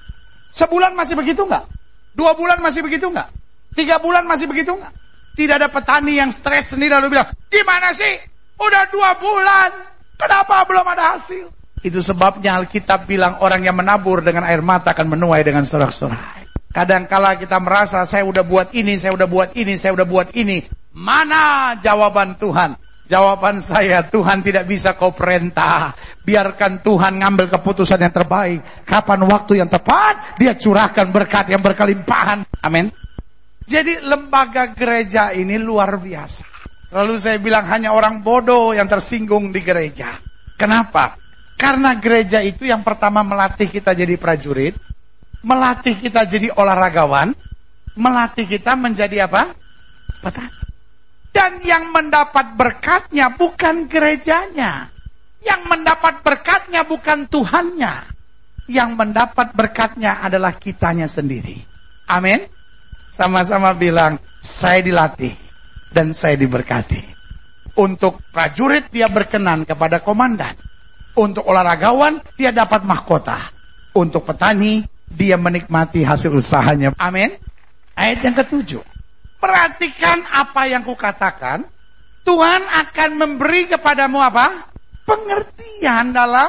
Sebulan 0.54 0.94
masih 0.94 1.18
begitu 1.18 1.42
nggak? 1.42 1.66
Dua 2.14 2.34
bulan 2.38 2.62
masih 2.62 2.86
begitu 2.86 3.10
nggak? 3.10 3.26
Tiga 3.74 3.98
bulan 3.98 4.22
masih 4.26 4.46
begitu 4.46 4.70
nggak? 4.70 4.94
Tidak 5.34 5.54
ada 5.58 5.66
petani 5.66 6.22
yang 6.22 6.30
stres 6.30 6.74
sendiri 6.74 6.94
lalu 6.94 7.18
bilang, 7.18 7.26
gimana 7.50 7.90
sih? 7.90 8.33
Udah 8.58 8.84
dua 8.90 9.18
bulan, 9.18 9.70
kenapa 10.14 10.62
belum 10.66 10.86
ada 10.86 11.18
hasil? 11.18 11.50
Itu 11.84 12.00
sebabnya 12.00 12.56
Alkitab 12.56 13.04
bilang 13.04 13.44
orang 13.44 13.60
yang 13.60 13.76
menabur 13.76 14.24
dengan 14.24 14.48
air 14.48 14.64
mata 14.64 14.96
akan 14.96 15.18
menuai 15.18 15.44
dengan 15.44 15.68
sorak-sorai. 15.68 16.48
Kadangkala 16.72 17.36
kita 17.38 17.60
merasa 17.60 18.02
saya 18.08 18.24
udah 18.26 18.42
buat 18.42 18.72
ini, 18.74 18.96
saya 18.96 19.14
udah 19.14 19.28
buat 19.28 19.50
ini, 19.54 19.78
saya 19.78 19.92
udah 19.94 20.06
buat 20.08 20.32
ini. 20.34 20.64
Mana 20.96 21.76
jawaban 21.78 22.40
Tuhan? 22.40 22.74
Jawaban 23.04 23.60
saya, 23.60 24.00
Tuhan 24.08 24.40
tidak 24.40 24.64
bisa 24.64 24.96
kau 24.96 25.12
perintah. 25.12 25.92
Biarkan 26.24 26.80
Tuhan 26.80 27.20
ngambil 27.20 27.52
keputusan 27.52 28.00
yang 28.00 28.14
terbaik. 28.16 28.64
Kapan 28.88 29.20
waktu 29.28 29.60
yang 29.60 29.68
tepat, 29.68 30.40
dia 30.40 30.56
curahkan 30.56 31.12
berkat 31.12 31.52
yang 31.52 31.60
berkelimpahan. 31.60 32.48
Amin. 32.64 32.88
Jadi 33.68 34.00
lembaga 34.00 34.72
gereja 34.72 35.36
ini 35.36 35.60
luar 35.60 36.00
biasa. 36.00 36.53
Lalu 36.94 37.18
saya 37.18 37.42
bilang 37.42 37.66
hanya 37.66 37.90
orang 37.90 38.22
bodoh 38.22 38.70
yang 38.70 38.86
tersinggung 38.86 39.50
di 39.50 39.66
gereja. 39.66 40.14
Kenapa? 40.54 41.18
Karena 41.58 41.98
gereja 41.98 42.38
itu 42.38 42.70
yang 42.70 42.86
pertama 42.86 43.26
melatih 43.26 43.66
kita 43.66 43.98
jadi 43.98 44.14
prajurit, 44.14 44.78
melatih 45.42 45.98
kita 45.98 46.22
jadi 46.22 46.54
olahragawan, 46.54 47.34
melatih 47.98 48.46
kita 48.46 48.78
menjadi 48.78 49.26
apa? 49.26 49.50
Petani. 50.22 50.54
Dan 51.34 51.58
yang 51.66 51.90
mendapat 51.90 52.54
berkatnya 52.54 53.34
bukan 53.34 53.90
gerejanya. 53.90 54.86
Yang 55.42 55.60
mendapat 55.66 56.22
berkatnya 56.22 56.86
bukan 56.86 57.26
Tuhannya. 57.26 57.94
Yang 58.70 58.90
mendapat 58.94 59.50
berkatnya 59.50 60.22
adalah 60.22 60.54
kitanya 60.54 61.10
sendiri. 61.10 61.58
Amin. 62.06 62.46
Sama-sama 63.10 63.74
bilang, 63.74 64.22
saya 64.38 64.78
dilatih 64.78 65.43
dan 65.94 66.10
saya 66.10 66.34
diberkati. 66.34 67.14
Untuk 67.78 68.18
prajurit 68.34 68.90
dia 68.90 69.06
berkenan 69.06 69.62
kepada 69.62 70.02
komandan. 70.02 70.58
Untuk 71.14 71.46
olahragawan 71.46 72.18
dia 72.34 72.50
dapat 72.50 72.82
mahkota. 72.82 73.38
Untuk 73.94 74.26
petani 74.26 74.82
dia 75.06 75.38
menikmati 75.38 76.02
hasil 76.02 76.34
usahanya. 76.34 76.90
Amin. 76.98 77.30
Ayat 77.94 78.26
yang 78.26 78.34
ketujuh. 78.34 78.82
Perhatikan 79.38 80.26
apa 80.26 80.66
yang 80.66 80.82
kukatakan. 80.82 81.70
Tuhan 82.24 82.62
akan 82.64 83.10
memberi 83.20 83.68
kepadamu 83.68 84.16
apa? 84.18 84.50
Pengertian 85.04 86.16
dalam 86.16 86.48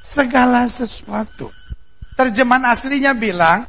segala 0.00 0.64
sesuatu. 0.64 1.52
Terjemahan 2.16 2.72
aslinya 2.72 3.12
bilang, 3.12 3.68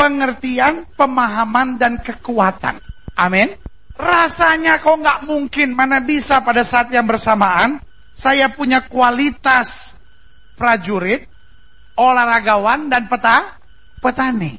pengertian, 0.00 0.88
pemahaman, 0.96 1.76
dan 1.76 2.00
kekuatan. 2.00 2.80
Amin. 3.20 3.52
Rasanya 3.96 4.76
kok 4.84 5.00
nggak 5.00 5.20
mungkin, 5.24 5.72
mana 5.72 6.04
bisa 6.04 6.44
pada 6.44 6.60
saat 6.60 6.92
yang 6.92 7.08
bersamaan, 7.08 7.80
saya 8.12 8.52
punya 8.52 8.84
kualitas 8.84 9.96
prajurit, 10.56 11.24
olahragawan, 11.96 12.92
dan 12.92 13.08
peta, 13.08 13.56
petani. 14.04 14.56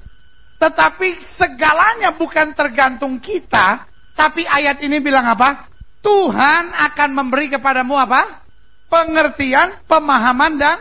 Tetapi 0.58 1.22
segalanya 1.22 2.17
bukan 2.17 2.58
tergantung 2.58 3.22
kita, 3.22 3.86
tapi 4.17 4.41
ayat 4.41 4.82
ini 4.82 4.98
bilang 4.98 5.29
apa? 5.29 5.70
Tuhan 6.01 6.74
akan 6.74 7.10
memberi 7.13 7.53
kepadamu 7.53 7.94
apa? 7.94 8.46
Pengertian, 8.89 9.86
pemahaman, 9.86 10.58
dan 10.58 10.77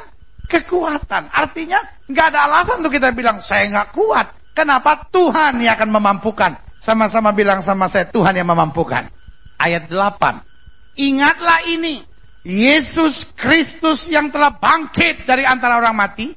kekuatan. 0.49 1.29
Artinya 1.29 1.77
nggak 2.09 2.27
ada 2.33 2.49
alasan 2.49 2.81
untuk 2.81 2.97
kita 2.97 3.13
bilang 3.13 3.43
saya 3.45 3.69
nggak 3.69 3.93
kuat. 3.93 4.27
Kenapa? 4.57 5.05
Tuhan 5.13 5.61
yang 5.61 5.77
akan 5.77 5.91
memampukan. 5.93 6.66
Sama-sama 6.79 7.33
bilang 7.33 7.65
sama 7.65 7.91
saya 7.91 8.07
Tuhan 8.09 8.37
yang 8.37 8.49
memampukan. 8.49 9.09
Ayat 9.57 9.89
8. 9.89 11.01
Ingatlah 11.01 11.65
ini. 11.71 12.05
Yesus 12.47 13.35
Kristus 13.35 14.07
yang 14.07 14.31
telah 14.31 14.55
bangkit 14.55 15.27
dari 15.27 15.43
antara 15.43 15.83
orang 15.83 15.99
mati 15.99 16.31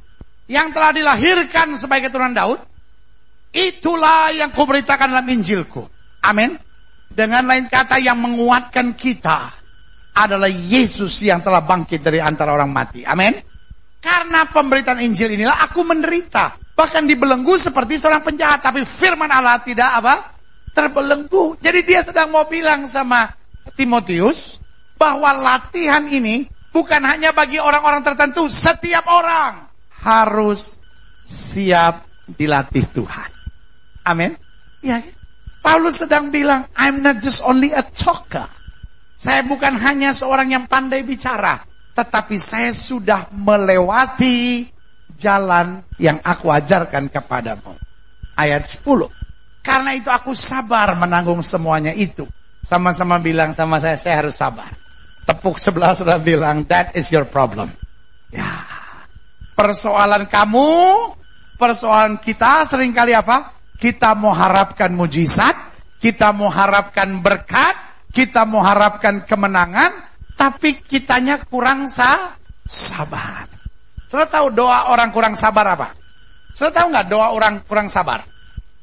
yang 0.50 0.74
telah 0.74 0.90
dilahirkan 0.90 1.78
sebagai 1.78 2.10
keturunan 2.10 2.34
Daud, 2.34 2.58
itulah 3.54 4.34
yang 4.34 4.50
kuberitakan 4.50 5.14
dalam 5.14 5.30
Injilku. 5.30 5.86
Amin. 6.26 6.58
Dengan 7.14 7.46
lain 7.46 7.70
kata 7.70 8.02
yang 8.02 8.18
menguatkan 8.18 8.98
kita 8.98 9.54
adalah 10.18 10.50
Yesus 10.50 11.22
yang 11.22 11.46
telah 11.46 11.62
bangkit 11.62 12.02
dari 12.02 12.18
antara 12.18 12.58
orang 12.58 12.74
mati. 12.74 13.06
Amin. 13.06 13.38
Karena 14.02 14.50
pemberitaan 14.50 15.04
Injil 15.06 15.38
inilah 15.38 15.62
aku 15.70 15.86
menderita. 15.86 16.58
Bahkan 16.80 17.04
dibelenggu 17.04 17.60
seperti 17.60 18.00
seorang 18.00 18.24
penjahat. 18.24 18.64
Tapi 18.64 18.88
firman 18.88 19.28
Allah 19.28 19.60
tidak 19.60 20.00
apa? 20.00 20.32
Terbelenggu. 20.72 21.60
Jadi 21.60 21.84
dia 21.84 22.00
sedang 22.00 22.32
mau 22.32 22.48
bilang 22.48 22.88
sama 22.88 23.36
Timotius. 23.76 24.64
Bahwa 24.96 25.36
latihan 25.36 26.08
ini 26.08 26.48
bukan 26.72 27.04
hanya 27.04 27.36
bagi 27.36 27.60
orang-orang 27.60 28.00
tertentu. 28.00 28.48
Setiap 28.48 29.04
orang 29.12 29.68
harus 30.00 30.80
siap 31.28 32.08
dilatih 32.32 32.88
Tuhan. 32.96 33.30
Amin. 34.08 34.40
Ya, 34.80 35.04
Paulus 35.60 36.00
sedang 36.00 36.32
bilang, 36.32 36.66
I'm 36.80 37.04
not 37.04 37.20
just 37.20 37.44
only 37.44 37.76
a 37.76 37.84
talker. 37.84 38.48
Saya 39.20 39.44
bukan 39.44 39.76
hanya 39.76 40.16
seorang 40.16 40.56
yang 40.56 40.66
pandai 40.72 41.04
bicara, 41.04 41.60
tetapi 41.92 42.40
saya 42.40 42.72
sudah 42.72 43.28
melewati 43.36 44.64
jalan 45.20 45.84
yang 46.00 46.24
aku 46.24 46.48
ajarkan 46.48 47.12
kepadamu. 47.12 47.76
Ayat 48.40 48.64
10. 48.64 48.88
Karena 49.60 49.92
itu 49.92 50.08
aku 50.08 50.32
sabar 50.32 50.96
menanggung 50.96 51.44
semuanya 51.44 51.92
itu. 51.92 52.24
Sama-sama 52.64 53.20
bilang 53.20 53.52
sama 53.52 53.84
saya, 53.84 54.00
saya 54.00 54.24
harus 54.24 54.40
sabar. 54.40 54.72
Tepuk 55.28 55.60
sebelah 55.60 55.94
sudah 55.94 56.18
bilang, 56.18 56.64
that 56.72 56.96
is 56.96 57.12
your 57.12 57.28
problem. 57.28 57.70
Ya, 58.32 58.66
persoalan 59.54 60.26
kamu, 60.32 60.68
persoalan 61.60 62.18
kita 62.24 62.64
sering 62.66 62.96
kali 62.96 63.12
apa? 63.12 63.54
Kita 63.76 64.16
mau 64.16 64.32
harapkan 64.32 64.96
mujizat, 64.96 65.56
kita 66.00 66.32
mau 66.32 66.48
harapkan 66.48 67.20
berkat, 67.20 67.76
kita 68.16 68.48
mau 68.48 68.64
harapkan 68.64 69.24
kemenangan, 69.28 69.92
tapi 70.40 70.80
kitanya 70.80 71.44
kurang 71.46 71.92
sa 71.92 72.40
sabar. 72.64 73.59
Sudah 74.10 74.26
tahu 74.26 74.50
doa 74.50 74.90
orang 74.90 75.14
kurang 75.14 75.38
sabar 75.38 75.78
apa? 75.78 75.94
Sudah 76.58 76.74
tahu 76.74 76.90
nggak 76.90 77.08
doa 77.14 77.30
orang 77.30 77.62
kurang 77.62 77.94
sabar? 77.94 78.26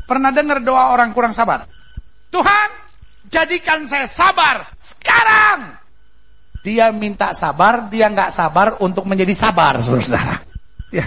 Pernah 0.07 0.31
dengar 0.31 0.63
doa 0.63 0.95
orang 0.95 1.11
kurang 1.11 1.35
sabar? 1.35 1.67
Tuhan, 2.31 2.71
jadikan 3.27 3.83
saya 3.91 4.07
sabar 4.07 4.71
sekarang. 4.79 5.75
Dia 6.63 6.95
minta 6.95 7.35
sabar, 7.35 7.91
dia 7.91 8.07
nggak 8.07 8.31
sabar 8.31 8.79
untuk 8.79 9.03
menjadi 9.03 9.35
sabar, 9.35 9.83
saudara. 9.83 10.39
Ya, 10.95 11.03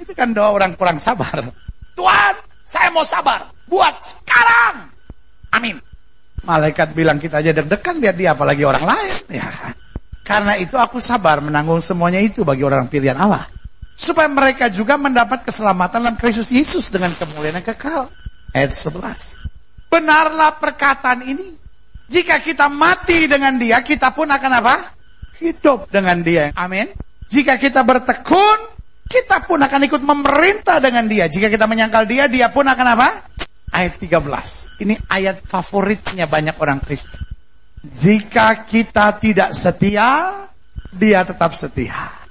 itu 0.00 0.16
kan 0.16 0.32
doa 0.32 0.56
orang 0.56 0.72
kurang 0.72 0.96
sabar. 0.96 1.52
Tuhan, 1.92 2.34
saya 2.64 2.88
mau 2.88 3.04
sabar. 3.04 3.52
Buat 3.68 4.00
sekarang. 4.00 4.88
Amin. 5.52 5.76
Malaikat 6.44 6.96
bilang 6.96 7.20
kita 7.20 7.44
aja 7.44 7.52
deg-degan 7.52 8.00
biar 8.00 8.14
dia 8.16 8.32
apalagi 8.32 8.64
orang 8.64 8.84
lain. 8.84 9.14
Ya. 9.28 9.44
Karena 10.26 10.58
itu 10.58 10.74
aku 10.74 10.98
sabar 10.98 11.38
menanggung 11.38 11.78
semuanya 11.78 12.18
itu 12.18 12.42
bagi 12.42 12.66
orang 12.66 12.90
pilihan 12.90 13.14
Allah. 13.14 13.46
Supaya 13.94 14.26
mereka 14.26 14.66
juga 14.68 14.98
mendapat 14.98 15.46
keselamatan 15.46 16.02
dalam 16.02 16.16
Kristus 16.18 16.50
Yesus 16.50 16.90
dengan 16.90 17.14
kemuliaan 17.14 17.62
yang 17.62 17.66
kekal. 17.66 18.10
Ayat 18.50 18.74
11. 18.74 19.88
Benarlah 19.88 20.58
perkataan 20.58 21.22
ini. 21.24 21.54
Jika 22.10 22.42
kita 22.42 22.66
mati 22.66 23.30
dengan 23.30 23.54
dia, 23.56 23.80
kita 23.80 24.10
pun 24.12 24.26
akan 24.26 24.52
apa? 24.60 24.74
Hidup 25.40 25.88
dengan 25.88 26.20
dia. 26.20 26.50
Amin. 26.58 26.90
Jika 27.30 27.56
kita 27.56 27.86
bertekun, 27.86 28.58
kita 29.06 29.46
pun 29.46 29.62
akan 29.62 29.80
ikut 29.86 30.02
memerintah 30.02 30.82
dengan 30.82 31.06
dia. 31.06 31.30
Jika 31.30 31.46
kita 31.48 31.70
menyangkal 31.70 32.04
dia, 32.04 32.26
dia 32.26 32.50
pun 32.50 32.66
akan 32.66 32.86
apa? 32.98 33.08
ayat 33.76 34.00
13. 34.00 34.80
Ini 34.80 34.94
ayat 35.12 35.36
favoritnya 35.44 36.24
banyak 36.24 36.56
orang 36.56 36.80
Kristen. 36.80 37.35
Jika 37.92 38.66
kita 38.66 39.20
tidak 39.20 39.50
setia, 39.54 40.42
dia 40.90 41.22
tetap 41.22 41.52
setia. 41.52 42.26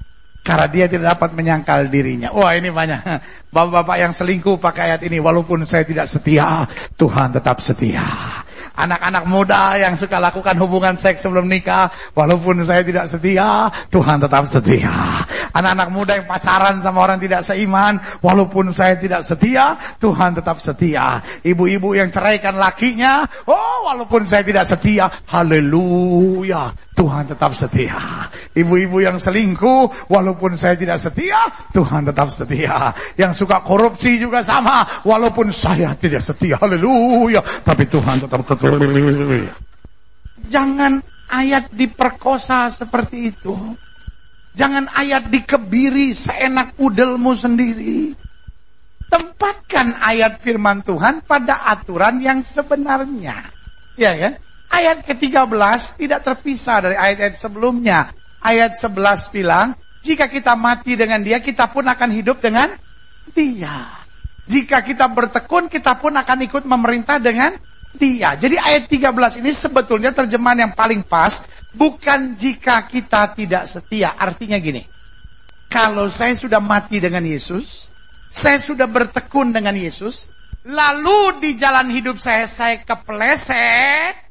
Karena 0.46 0.70
dia 0.70 0.86
tidak 0.86 1.18
dapat 1.18 1.34
menyangkal 1.34 1.90
dirinya. 1.90 2.30
Wah 2.30 2.54
ini 2.54 2.70
banyak. 2.70 3.02
Bapak-bapak 3.54 3.96
yang 3.98 4.12
selingkuh 4.14 4.62
pakai 4.62 4.94
ayat 4.94 5.02
ini. 5.02 5.18
Walaupun 5.18 5.66
saya 5.66 5.82
tidak 5.82 6.06
setia, 6.06 6.62
Tuhan 6.94 7.34
tetap 7.34 7.58
setia. 7.58 8.06
Anak-anak 8.74 9.24
muda 9.30 9.78
yang 9.78 9.94
suka 9.94 10.18
lakukan 10.18 10.58
hubungan 10.58 10.98
seks 10.98 11.22
sebelum 11.22 11.46
nikah. 11.46 11.92
Walaupun 12.16 12.66
saya 12.66 12.82
tidak 12.82 13.06
setia, 13.06 13.70
Tuhan 13.92 14.18
tetap 14.18 14.48
setia. 14.50 14.94
Anak-anak 15.54 15.88
muda 15.92 16.12
yang 16.18 16.26
pacaran 16.26 16.82
sama 16.82 17.04
orang 17.04 17.22
tidak 17.22 17.46
seiman. 17.46 18.02
Walaupun 18.24 18.74
saya 18.74 18.98
tidak 18.98 19.22
setia, 19.22 19.76
Tuhan 20.02 20.34
tetap 20.34 20.58
setia. 20.58 21.22
Ibu-ibu 21.44 21.94
yang 21.94 22.10
ceraikan 22.10 22.56
lakinya. 22.56 23.22
Oh 23.46 23.86
walaupun 23.86 24.24
saya 24.24 24.42
tidak 24.42 24.64
setia. 24.64 25.08
Haleluya. 25.30 26.85
Tuhan 26.96 27.28
tetap 27.28 27.52
setia. 27.52 28.26
Ibu-ibu 28.56 29.04
yang 29.04 29.20
selingkuh, 29.20 30.08
walaupun 30.08 30.56
saya 30.56 30.80
tidak 30.80 30.96
setia, 30.96 31.44
Tuhan 31.76 32.08
tetap 32.08 32.32
setia. 32.32 32.88
Yang 33.20 33.44
suka 33.44 33.60
korupsi 33.60 34.16
juga 34.16 34.40
sama, 34.40 34.80
walaupun 35.04 35.52
saya 35.52 35.92
tidak 35.92 36.24
setia. 36.24 36.56
Haleluya. 36.56 37.44
Tapi 37.44 37.84
Tuhan 37.84 38.24
tetap 38.24 38.48
tetap 38.48 38.80
Jangan 40.48 41.04
ayat 41.28 41.68
diperkosa 41.68 42.72
seperti 42.72 43.28
itu. 43.28 43.54
Jangan 44.56 44.88
ayat 44.88 45.28
dikebiri 45.28 46.16
seenak 46.16 46.80
udelmu 46.80 47.36
sendiri. 47.36 48.16
Tempatkan 49.12 50.00
ayat 50.00 50.40
firman 50.40 50.80
Tuhan 50.80 51.20
pada 51.28 51.68
aturan 51.68 52.24
yang 52.24 52.40
sebenarnya. 52.40 53.52
Ya 54.00 54.12
kan? 54.16 54.40
Ayat 54.76 55.08
ke-13 55.08 55.80
tidak 55.96 56.20
terpisah 56.20 56.84
dari 56.84 56.96
ayat-ayat 57.00 57.32
sebelumnya. 57.32 58.12
Ayat 58.44 58.76
11 58.76 59.32
bilang, 59.32 59.72
jika 60.04 60.28
kita 60.28 60.52
mati 60.52 60.92
dengan 61.00 61.24
dia, 61.24 61.40
kita 61.40 61.72
pun 61.72 61.88
akan 61.88 62.12
hidup 62.12 62.44
dengan 62.44 62.68
dia. 63.32 63.88
Jika 64.44 64.84
kita 64.84 65.08
bertekun, 65.08 65.72
kita 65.72 65.96
pun 65.96 66.12
akan 66.12 66.38
ikut 66.44 66.68
memerintah 66.68 67.16
dengan 67.16 67.56
dia. 67.96 68.36
Jadi 68.36 68.60
ayat 68.60 68.84
13 68.86 69.40
ini 69.40 69.50
sebetulnya 69.50 70.12
terjemahan 70.12 70.68
yang 70.68 70.72
paling 70.76 71.02
pas. 71.08 71.48
Bukan 71.72 72.36
jika 72.36 72.84
kita 72.84 73.32
tidak 73.32 73.64
setia. 73.64 74.12
Artinya 74.12 74.60
gini. 74.60 74.84
Kalau 75.72 76.06
saya 76.12 76.36
sudah 76.36 76.60
mati 76.60 77.00
dengan 77.00 77.24
Yesus. 77.24 77.88
Saya 78.28 78.60
sudah 78.60 78.84
bertekun 78.84 79.56
dengan 79.56 79.72
Yesus. 79.72 80.28
Lalu 80.68 81.40
di 81.40 81.50
jalan 81.56 81.88
hidup 81.88 82.20
saya, 82.20 82.44
saya 82.44 82.84
kepleset. 82.84 84.25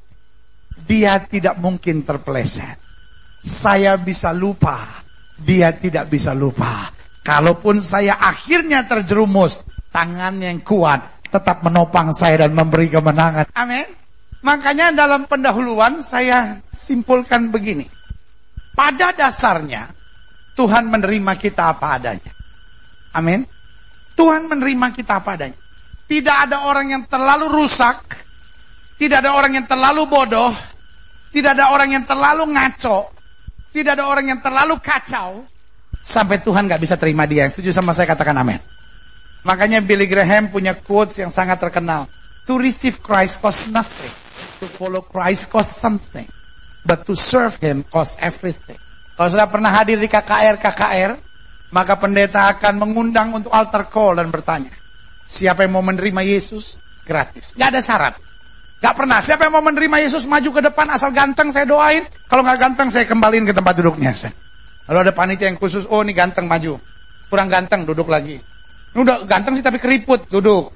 Dia 0.85 1.17
tidak 1.25 1.57
mungkin 1.57 2.05
terpleset. 2.05 2.77
Saya 3.41 3.97
bisa 3.97 4.29
lupa. 4.29 5.01
Dia 5.35 5.73
tidak 5.73 6.13
bisa 6.13 6.31
lupa. 6.31 6.93
Kalaupun 7.25 7.81
saya 7.81 8.21
akhirnya 8.21 8.85
terjerumus. 8.85 9.65
Tangan 9.89 10.37
yang 10.43 10.61
kuat 10.61 11.25
tetap 11.31 11.65
menopang 11.65 12.13
saya 12.13 12.45
dan 12.45 12.53
memberi 12.53 12.87
kemenangan. 12.87 13.49
Amin. 13.57 13.87
Makanya 14.45 14.93
dalam 14.93 15.25
pendahuluan 15.25 16.05
saya 16.05 16.61
simpulkan 16.69 17.49
begini. 17.49 17.89
Pada 18.75 19.15
dasarnya 19.15 19.89
Tuhan 20.53 20.87
menerima 20.87 21.33
kita 21.35 21.75
apa 21.75 21.97
adanya. 21.99 22.31
Amin. 23.15 23.43
Tuhan 24.15 24.47
menerima 24.47 24.87
kita 24.95 25.19
apa 25.19 25.35
adanya. 25.35 25.59
Tidak 26.05 26.35
ada 26.47 26.69
orang 26.69 26.93
yang 26.93 27.03
terlalu 27.09 27.49
rusak. 27.51 28.23
Tidak 28.95 29.17
ada 29.19 29.35
orang 29.35 29.59
yang 29.59 29.67
terlalu 29.67 30.07
bodoh. 30.07 30.53
Tidak 31.35 31.51
ada 31.51 31.75
orang 31.75 31.91
yang 31.91 32.07
terlalu 32.07 32.55
ngaco. 32.55 33.11
Tidak 33.75 33.91
ada 33.91 34.07
orang 34.07 34.31
yang 34.31 34.39
terlalu 34.39 34.79
kacau. 34.79 35.43
Sampai 35.99 36.39
Tuhan 36.39 36.63
gak 36.71 36.79
bisa 36.79 36.95
terima 36.95 37.27
dia. 37.27 37.43
Setuju 37.51 37.75
sama 37.75 37.91
saya 37.91 38.07
katakan 38.07 38.39
amin. 38.39 38.63
Makanya 39.43 39.83
Billy 39.83 40.07
Graham 40.07 40.47
punya 40.47 40.79
quotes 40.79 41.19
yang 41.19 41.27
sangat 41.27 41.59
terkenal. 41.59 42.07
To 42.47 42.55
receive 42.55 43.03
Christ 43.03 43.43
costs 43.43 43.67
nothing. 43.67 44.15
To 44.63 44.65
follow 44.79 45.03
Christ 45.03 45.51
costs 45.51 45.75
something. 45.75 46.23
But 46.87 47.03
to 47.11 47.19
serve 47.19 47.59
Him 47.59 47.83
costs 47.83 48.15
everything. 48.23 48.79
Kalau 49.19 49.27
sudah 49.27 49.51
pernah 49.51 49.75
hadir 49.75 49.99
di 49.99 50.07
KKR, 50.07 50.55
KKR, 50.55 51.11
maka 51.75 51.99
pendeta 51.99 52.47
akan 52.47 52.79
mengundang 52.79 53.35
untuk 53.35 53.51
altar 53.51 53.91
call 53.91 54.23
dan 54.23 54.31
bertanya. 54.31 54.71
Siapa 55.27 55.67
yang 55.67 55.75
mau 55.75 55.83
menerima 55.83 56.21
Yesus? 56.23 56.79
Gratis. 57.03 57.51
Gak 57.59 57.75
ada 57.75 57.81
syarat. 57.83 58.15
Gak 58.83 58.93
pernah. 58.95 59.23
Siapa 59.23 59.47
yang 59.47 59.53
mau 59.55 59.63
menerima 59.63 60.03
Yesus 60.03 60.27
maju 60.27 60.49
ke 60.51 60.61
depan 60.61 60.87
asal 60.91 61.15
ganteng 61.15 61.49
saya 61.49 61.63
doain. 61.63 62.03
Kalau 62.27 62.43
gak 62.43 62.59
ganteng 62.59 62.91
saya 62.91 63.07
kembaliin 63.07 63.47
ke 63.47 63.55
tempat 63.55 63.79
duduknya. 63.79 64.11
Lalu 64.85 64.97
ada 65.09 65.13
panitia 65.15 65.49
yang 65.49 65.57
khusus, 65.57 65.87
oh 65.89 66.05
ini 66.05 66.13
ganteng 66.13 66.45
maju. 66.45 66.77
Kurang 67.31 67.49
ganteng 67.49 67.87
duduk 67.87 68.05
lagi. 68.05 68.37
Udah 68.95 69.25
ganteng 69.25 69.57
sih 69.57 69.65
tapi 69.65 69.81
keriput, 69.81 70.29
duduk. 70.29 70.71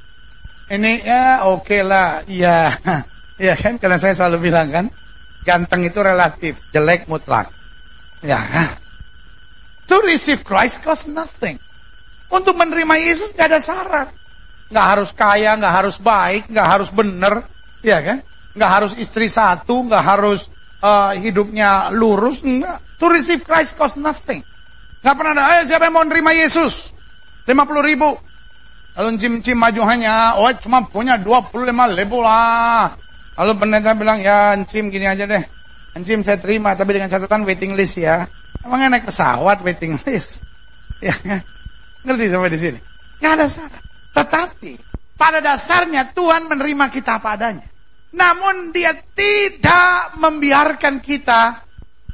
Ini 0.70 1.02
ya 1.02 1.26
oke 1.50 1.66
okay 1.66 1.82
lah, 1.82 2.22
iya. 2.30 2.70
Iya 3.40 3.56
kan, 3.56 3.80
karena 3.80 3.96
saya 3.96 4.12
selalu 4.20 4.52
bilang 4.52 4.68
kan, 4.68 4.92
ganteng 5.48 5.88
itu 5.88 6.04
relatif, 6.04 6.60
jelek 6.76 7.08
mutlak. 7.08 7.48
Ya. 8.20 8.44
To 9.88 10.04
receive 10.04 10.44
Christ 10.44 10.84
cost 10.84 11.08
nothing. 11.08 11.56
Untuk 12.28 12.60
menerima 12.60 13.00
Yesus 13.00 13.32
gak 13.32 13.48
ada 13.48 13.64
syarat. 13.64 14.12
Gak 14.76 14.86
harus 14.92 15.16
kaya, 15.16 15.56
gak 15.56 15.72
harus 15.72 16.04
baik, 16.04 16.52
gak 16.52 16.68
harus 16.68 16.92
benar, 16.92 17.48
ya 17.86 18.00
kan? 18.04 18.24
Gak 18.58 18.72
harus 18.72 18.94
istri 18.98 19.30
satu, 19.30 19.86
gak 19.88 20.04
harus 20.04 20.50
uh, 20.84 21.16
hidupnya 21.16 21.94
lurus, 21.94 22.44
enggak. 22.44 22.82
To 23.00 23.08
receive 23.08 23.44
Christ 23.46 23.80
cost 23.80 23.96
nothing. 23.96 24.44
Gak 25.00 25.16
pernah 25.16 25.32
ada, 25.32 25.44
ayo 25.56 25.62
siapa 25.64 25.88
yang 25.88 25.96
mau 25.96 26.04
nerima 26.04 26.36
Yesus? 26.36 26.92
50 27.48 27.56
ribu. 27.88 28.20
Lalu 29.00 29.16
cim-cim 29.16 29.56
maju 29.56 29.82
hanya, 29.88 30.36
oh 30.36 30.52
cuma 30.60 30.84
punya 30.84 31.16
25 31.16 31.56
ribu 31.96 32.20
lah. 32.20 32.92
Lalu 33.40 33.52
pendeta 33.56 33.96
bilang, 33.96 34.20
ya 34.20 34.60
cim 34.68 34.92
gini 34.92 35.08
aja 35.08 35.24
deh. 35.24 35.44
Cim 36.04 36.24
saya 36.24 36.36
terima, 36.36 36.76
tapi 36.76 36.96
dengan 36.96 37.08
catatan 37.08 37.48
waiting 37.48 37.80
list 37.80 37.96
ya. 37.96 38.28
Emangnya 38.60 39.00
naik 39.00 39.08
pesawat 39.08 39.64
waiting 39.64 39.96
list? 40.04 40.44
Ya, 41.00 41.16
kan? 41.16 41.40
ngerti 42.04 42.28
sampai 42.28 42.52
di 42.52 42.60
sini? 42.60 42.80
Gak 43.24 43.40
ada 43.40 43.48
syarat. 43.48 43.84
Tetapi 44.20 44.89
pada 45.20 45.44
dasarnya 45.44 46.16
Tuhan 46.16 46.48
menerima 46.48 46.88
kita 46.88 47.20
apa 47.20 47.36
adanya. 47.36 47.68
Namun 48.16 48.72
dia 48.72 48.96
tidak 48.96 50.16
membiarkan 50.16 51.04
kita 51.04 51.60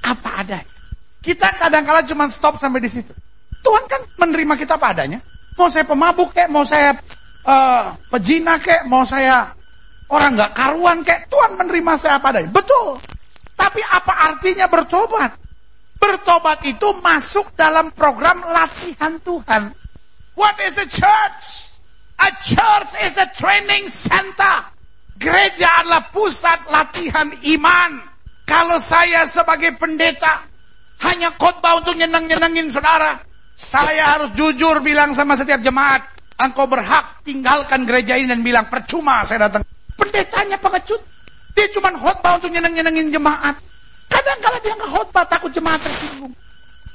apa 0.02 0.30
adanya. 0.42 0.74
Kita 1.22 1.54
kadang-kala 1.54 2.02
cuma 2.02 2.26
stop 2.34 2.58
sampai 2.58 2.82
di 2.82 2.90
situ. 2.90 3.14
Tuhan 3.62 3.86
kan 3.86 4.02
menerima 4.18 4.58
kita 4.58 4.82
apa 4.82 4.98
adanya. 4.98 5.22
Mau 5.56 5.70
saya 5.70 5.86
pemabuk 5.86 6.34
kek, 6.34 6.50
mau 6.50 6.66
saya 6.66 6.98
uh, 7.46 7.94
pejina 8.10 8.58
kek, 8.58 8.90
mau 8.90 9.06
saya 9.06 9.54
orang 10.10 10.36
nggak 10.36 10.52
karuan 10.54 11.00
kek, 11.06 11.30
Tuhan 11.30 11.62
menerima 11.62 11.94
saya 11.96 12.18
apa 12.18 12.34
adanya. 12.34 12.50
Betul. 12.52 13.00
Tapi 13.56 13.82
apa 13.82 14.14
artinya 14.34 14.68
bertobat? 14.68 15.32
Bertobat 15.96 16.60
itu 16.68 16.92
masuk 17.00 17.56
dalam 17.56 17.90
program 17.96 18.44
latihan 18.46 19.18
Tuhan. 19.24 19.72
What 20.36 20.60
is 20.62 20.76
a 20.78 20.86
church? 20.86 21.65
A 22.16 22.30
church 22.40 22.92
is 23.04 23.20
a 23.20 23.28
training 23.36 23.92
center. 23.92 24.72
Gereja 25.16 25.84
adalah 25.84 26.12
pusat 26.12 26.68
latihan 26.68 27.32
iman. 27.32 27.92
Kalau 28.46 28.78
saya 28.80 29.28
sebagai 29.28 29.76
pendeta 29.76 30.44
hanya 31.04 31.34
khotbah 31.36 31.82
untuk 31.82 31.98
nyenang-nyenangin 32.00 32.72
saudara, 32.72 33.20
saya 33.56 34.16
harus 34.16 34.32
jujur 34.36 34.80
bilang 34.84 35.12
sama 35.12 35.36
setiap 35.36 35.60
jemaat, 35.64 36.04
engkau 36.40 36.68
berhak 36.68 37.24
tinggalkan 37.24 37.88
gereja 37.88 38.16
ini 38.20 38.32
dan 38.32 38.44
bilang 38.44 38.68
percuma 38.68 39.24
saya 39.28 39.48
datang. 39.48 39.64
Pendetanya 39.96 40.60
pengecut. 40.60 41.00
Dia 41.56 41.68
cuma 41.72 41.92
khotbah 41.96 42.36
untuk 42.40 42.52
nyenang-nyenangin 42.52 43.12
jemaat. 43.16 43.56
Kadang 44.12 44.40
kala 44.44 44.60
dia 44.60 44.76
nggak 44.76 44.92
khotbah 44.92 45.24
takut 45.28 45.52
jemaat 45.52 45.80
tersinggung. 45.80 46.36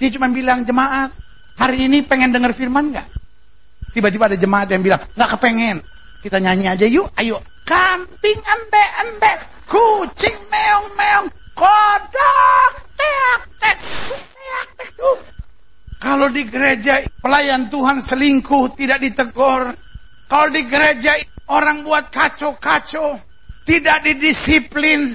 Dia 0.01 0.09
cuma 0.13 0.29
bilang 0.33 0.65
jemaat, 0.65 1.13
hari 1.57 1.89
ini 1.89 2.05
pengen 2.05 2.33
dengar 2.33 2.53
firman 2.53 2.93
nggak? 2.93 3.20
Tiba-tiba 3.91 4.31
ada 4.31 4.39
jemaat 4.39 4.71
yang 4.71 4.83
bilang, 4.83 5.03
nggak 5.19 5.31
kepengen. 5.37 5.79
Kita 6.21 6.37
nyanyi 6.39 6.67
aja 6.69 6.87
yuk, 6.87 7.11
ayo. 7.17 7.41
Kambing 7.65 8.41
embe-embe, 8.45 9.33
kucing 9.65 10.37
meong-meong, 10.51 11.29
kodok, 11.57 12.73
teak, 12.99 13.41
tek, 13.63 13.79
teak, 13.79 14.69
tek, 14.77 14.91
Kalau 16.01 16.33
di 16.33 16.49
gereja 16.49 17.01
pelayan 17.21 17.69
Tuhan 17.69 18.01
selingkuh 18.01 18.73
tidak 18.77 19.05
ditegur. 19.05 19.73
Kalau 20.31 20.49
di 20.49 20.63
gereja 20.65 21.19
orang 21.51 21.83
buat 21.83 22.09
kacau-kacau, 22.09 23.19
tidak 23.67 24.03
didisiplin. 24.07 25.15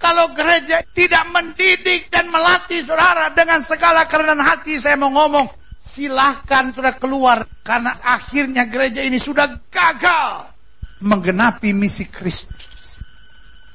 Kalau 0.00 0.32
gereja 0.32 0.80
tidak 0.96 1.28
mendidik 1.28 2.08
dan 2.08 2.32
melatih 2.32 2.80
saudara 2.80 3.28
dengan 3.36 3.60
segala 3.60 4.08
kerendahan 4.08 4.40
hati, 4.40 4.80
saya 4.80 4.96
mau 4.96 5.12
ngomong, 5.12 5.59
silahkan 5.80 6.68
sudah 6.76 7.00
keluar 7.00 7.48
karena 7.64 7.96
akhirnya 8.04 8.68
gereja 8.68 9.00
ini 9.00 9.16
sudah 9.16 9.64
gagal 9.72 10.52
menggenapi 11.00 11.72
misi 11.72 12.04
Kristus. 12.04 13.00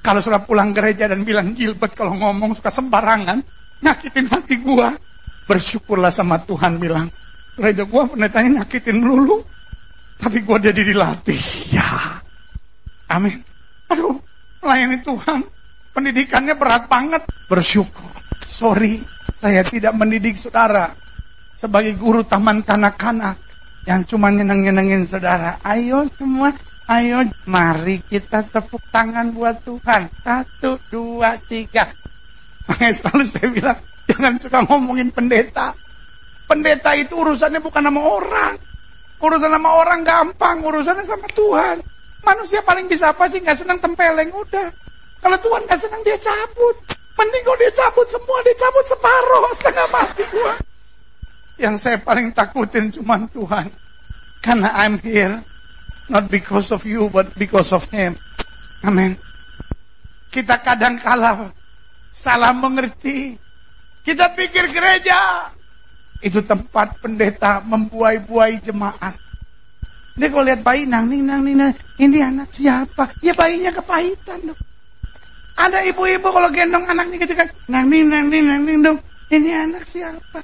Kalau 0.05 0.21
sudah 0.21 0.45
pulang 0.45 0.69
gereja 0.69 1.09
dan 1.09 1.25
bilang 1.25 1.57
Gilbert 1.57 1.97
kalau 1.97 2.13
ngomong 2.13 2.53
suka 2.53 2.69
sembarangan, 2.69 3.41
nyakitin 3.81 4.29
hati 4.29 4.61
gua. 4.61 4.93
Bersyukurlah 5.49 6.13
sama 6.13 6.45
Tuhan 6.45 6.77
bilang, 6.77 7.09
gereja 7.57 7.89
gua 7.89 8.05
pendetanya 8.05 8.61
nyakitin 8.61 9.01
melulu. 9.01 9.41
Tapi 10.21 10.45
gua 10.45 10.61
jadi 10.61 10.77
dilatih. 10.77 11.73
Ya. 11.73 12.21
Amin. 13.09 13.41
Aduh, 13.89 14.21
melayani 14.61 15.01
Tuhan. 15.01 15.41
Pendidikannya 15.97 16.53
berat 16.53 16.85
banget. 16.85 17.25
Bersyukur. 17.49 18.13
Sorry, 18.45 19.01
saya 19.33 19.65
tidak 19.65 19.97
mendidik 19.97 20.37
saudara 20.37 20.93
sebagai 21.55 21.95
guru 21.95 22.21
taman 22.27 22.61
kanak-kanak 22.61 23.39
yang 23.87 24.03
cuma 24.03 24.29
nyeneng-nyenengin 24.29 25.07
saudara. 25.07 25.57
Ayo 25.63 26.05
semua, 26.19 26.51
ayo 26.91 27.23
mari 27.47 28.03
kita 28.03 28.43
tepuk 28.45 28.83
tangan 28.91 29.31
buat 29.31 29.63
Tuhan. 29.63 30.11
Satu, 30.21 30.77
dua, 30.91 31.39
tiga. 31.47 31.87
Makanya 32.65 32.93
selalu 32.97 33.23
saya 33.25 33.47
bilang, 33.53 33.79
jangan 34.09 34.33
suka 34.41 34.59
ngomongin 34.67 35.09
pendeta. 35.13 35.71
Pendeta 36.45 36.93
itu 36.97 37.13
urusannya 37.17 37.61
bukan 37.61 37.89
sama 37.89 38.01
orang. 38.01 38.53
Urusan 39.21 39.49
sama 39.53 39.69
orang 39.79 40.01
gampang, 40.05 40.61
urusannya 40.61 41.05
sama 41.05 41.25
Tuhan. 41.33 41.77
Manusia 42.25 42.61
paling 42.65 42.89
bisa 42.89 43.13
apa 43.13 43.29
sih? 43.29 43.41
Gak 43.41 43.57
senang 43.57 43.77
tempeleng, 43.77 44.33
udah. 44.33 44.69
Kalau 45.21 45.37
Tuhan 45.41 45.61
gak 45.69 45.77
senang 45.77 46.01
dia 46.01 46.17
cabut. 46.17 46.75
Mending 47.15 47.43
kalau 47.47 47.57
dia 47.61 47.71
cabut 47.71 48.07
semua, 48.11 48.37
dia 48.43 48.55
cabut 48.59 48.85
separuh, 48.85 49.45
setengah 49.57 49.87
mati 49.93 50.23
gua. 50.33 50.53
Yang 51.55 51.75
saya 51.87 51.97
paling 51.99 52.35
takutin 52.35 52.91
cuma 52.91 53.19
Tuhan. 53.31 53.71
Karena 54.43 54.75
I'm 54.75 54.99
here. 54.99 55.39
Not 56.11 56.29
because 56.29 56.69
of 56.69 56.85
you, 56.85 57.09
but 57.09 57.33
because 57.33 57.73
of 57.73 57.87
Him. 57.89 58.13
Amin. 58.85 59.17
Kita 60.29 60.61
kadang 60.61 61.01
kalah 61.01 61.49
salah 62.13 62.53
mengerti. 62.53 63.39
Kita 64.05 64.29
pikir 64.37 64.69
gereja 64.69 65.49
itu 66.21 66.39
tempat 66.45 67.01
pendeta 67.01 67.59
membuai-buai 67.65 68.61
jemaat. 68.61 69.17
Dia 70.15 70.31
kalau 70.31 70.47
lihat 70.47 70.63
bayi 70.63 70.87
nang 70.87 71.11
nang 71.11 71.43
ning 71.43 71.59
ini 71.99 72.23
anak 72.23 72.47
siapa? 72.55 73.11
Ya 73.19 73.35
bayinya 73.35 73.73
kepahitan 73.75 74.47
dong. 74.47 74.59
Ada 75.59 75.83
ibu-ibu 75.91 76.27
kalau 76.31 76.47
gendong 76.51 76.87
anaknya 76.87 77.19
gitu 77.19 77.35
kan, 77.35 77.47
nang 77.67 77.91
nang 77.91 78.31
nang 78.31 78.61
ning 78.63 78.79
dong. 78.79 78.99
Ini 79.27 79.51
anak 79.67 79.83
siapa? 79.83 80.39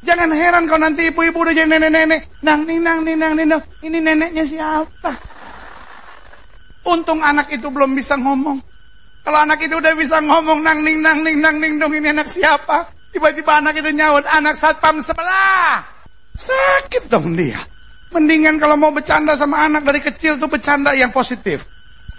Jangan 0.00 0.32
heran 0.32 0.64
kalau 0.64 0.88
nanti 0.88 1.12
ibu-ibu 1.12 1.44
udah 1.44 1.52
jadi 1.52 1.68
nenek-nenek. 1.68 2.40
Nang 2.40 2.64
ning 2.64 2.80
nang 2.80 3.04
ning 3.04 3.20
nang 3.20 3.36
ning 3.36 3.52
Ini 3.84 3.98
neneknya 4.00 4.44
siapa? 4.48 5.12
Untung 6.88 7.20
anak 7.20 7.52
itu 7.52 7.68
belum 7.68 7.92
bisa 7.92 8.16
ngomong. 8.16 8.56
Kalau 9.20 9.38
anak 9.44 9.60
itu 9.60 9.76
udah 9.76 9.92
bisa 9.92 10.24
ngomong 10.24 10.64
nang 10.64 10.80
ning 10.80 11.04
nang 11.04 11.20
ning 11.20 11.44
nang 11.44 11.60
ning 11.60 11.76
dong 11.76 11.92
ini 11.92 12.08
anak 12.08 12.24
siapa? 12.24 12.88
Tiba-tiba 13.12 13.60
anak 13.60 13.76
itu 13.76 13.92
nyaut 13.92 14.24
anak 14.24 14.56
satpam 14.56 15.04
sebelah. 15.04 15.84
Sakit 16.32 17.12
dong 17.12 17.36
dia. 17.36 17.60
Mendingan 18.16 18.56
kalau 18.56 18.80
mau 18.80 18.90
bercanda 18.96 19.36
sama 19.36 19.68
anak 19.68 19.84
dari 19.84 20.00
kecil 20.00 20.40
tuh 20.40 20.48
bercanda 20.48 20.96
yang 20.96 21.12
positif. 21.12 21.68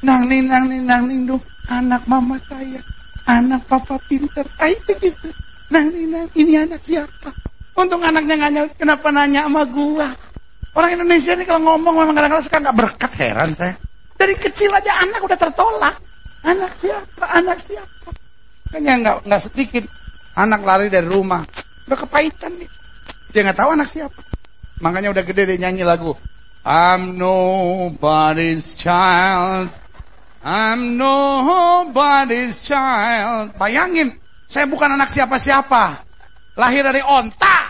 Nang 0.06 0.30
ning 0.30 0.46
nang 0.46 0.70
ning 0.70 0.86
nang 0.86 1.10
ning 1.10 1.26
dong 1.26 1.42
anak 1.66 2.06
mama 2.06 2.38
saya. 2.46 2.78
Anak 3.26 3.66
papa 3.66 3.98
pinter. 4.06 4.46
Ah 4.62 4.70
itu 4.70 4.94
gitu. 5.02 5.34
Nang 5.74 5.90
ning 5.90 6.14
nang 6.14 6.30
ini 6.38 6.62
anak 6.62 6.86
siapa? 6.86 7.34
Untung 7.78 8.04
anaknya 8.04 8.36
nggak 8.38 8.52
nyaut, 8.52 8.72
kenapa 8.76 9.08
nanya 9.10 9.48
sama 9.48 9.64
gua? 9.68 10.12
Orang 10.72 10.96
Indonesia 10.96 11.36
ini 11.36 11.44
kalau 11.44 11.62
ngomong 11.68 11.96
memang 12.00 12.16
kadang-kadang 12.16 12.46
suka 12.48 12.58
nggak 12.64 12.78
berkat, 12.78 13.12
heran 13.20 13.52
saya. 13.56 13.76
Dari 14.16 14.36
kecil 14.38 14.72
aja 14.72 15.04
anak 15.04 15.20
udah 15.24 15.38
tertolak. 15.40 15.96
Anak 16.42 16.72
siapa? 16.80 17.26
Anak 17.32 17.58
siapa? 17.60 18.10
Kayaknya 18.72 18.94
nggak 19.04 19.16
nggak 19.28 19.42
sedikit 19.42 19.84
anak 20.36 20.62
lari 20.64 20.88
dari 20.88 21.08
rumah. 21.08 21.44
Udah 21.90 21.98
kepahitan 22.00 22.56
nih. 22.56 22.70
Dia 23.36 23.42
nggak 23.44 23.60
tahu 23.60 23.70
anak 23.76 23.88
siapa. 23.90 24.22
Makanya 24.80 25.12
udah 25.12 25.24
gede 25.28 25.44
dia 25.44 25.58
nyanyi 25.68 25.84
lagu. 25.84 26.16
I'm 26.64 27.18
nobody's 27.18 28.78
child. 28.78 29.74
I'm 30.42 30.98
nobody's 30.98 32.66
child. 32.66 33.54
Bayangin, 33.58 34.18
saya 34.50 34.66
bukan 34.66 34.98
anak 34.98 35.14
siapa-siapa. 35.14 36.02
Lahir 36.58 36.82
dari 36.86 37.02
onta. 37.06 37.61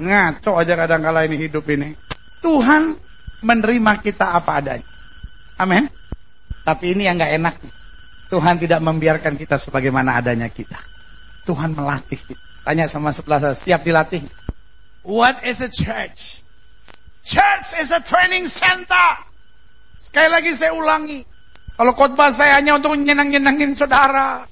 Ngaco 0.00 0.56
aja 0.56 0.74
kadang 0.80 1.04
kala 1.04 1.28
ini 1.28 1.36
hidup 1.36 1.68
ini. 1.68 1.92
Tuhan 2.40 2.96
menerima 3.44 3.92
kita 4.00 4.32
apa 4.32 4.64
adanya. 4.64 4.88
Amin. 5.60 5.84
Tapi 6.64 6.96
ini 6.96 7.04
yang 7.04 7.20
gak 7.20 7.36
enak. 7.36 7.54
Tuhan 8.32 8.56
tidak 8.56 8.80
membiarkan 8.80 9.36
kita 9.36 9.60
sebagaimana 9.60 10.16
adanya 10.16 10.48
kita. 10.48 10.80
Tuhan 11.44 11.76
melatih 11.76 12.16
kita. 12.16 12.40
Tanya 12.64 12.88
sama 12.88 13.12
sebelah 13.12 13.40
saya, 13.40 13.56
siap 13.56 13.84
dilatih? 13.84 14.24
What 15.04 15.44
is 15.44 15.60
a 15.60 15.68
church? 15.68 16.44
Church 17.20 17.76
is 17.76 17.92
a 17.92 18.00
training 18.00 18.48
center. 18.48 19.08
Sekali 20.00 20.28
lagi 20.32 20.56
saya 20.56 20.72
ulangi. 20.72 21.20
Kalau 21.76 21.92
khotbah 21.92 22.32
saya 22.32 22.60
hanya 22.60 22.80
untuk 22.80 22.96
nyenang-nyenangin 22.96 23.76
saudara. 23.76 24.44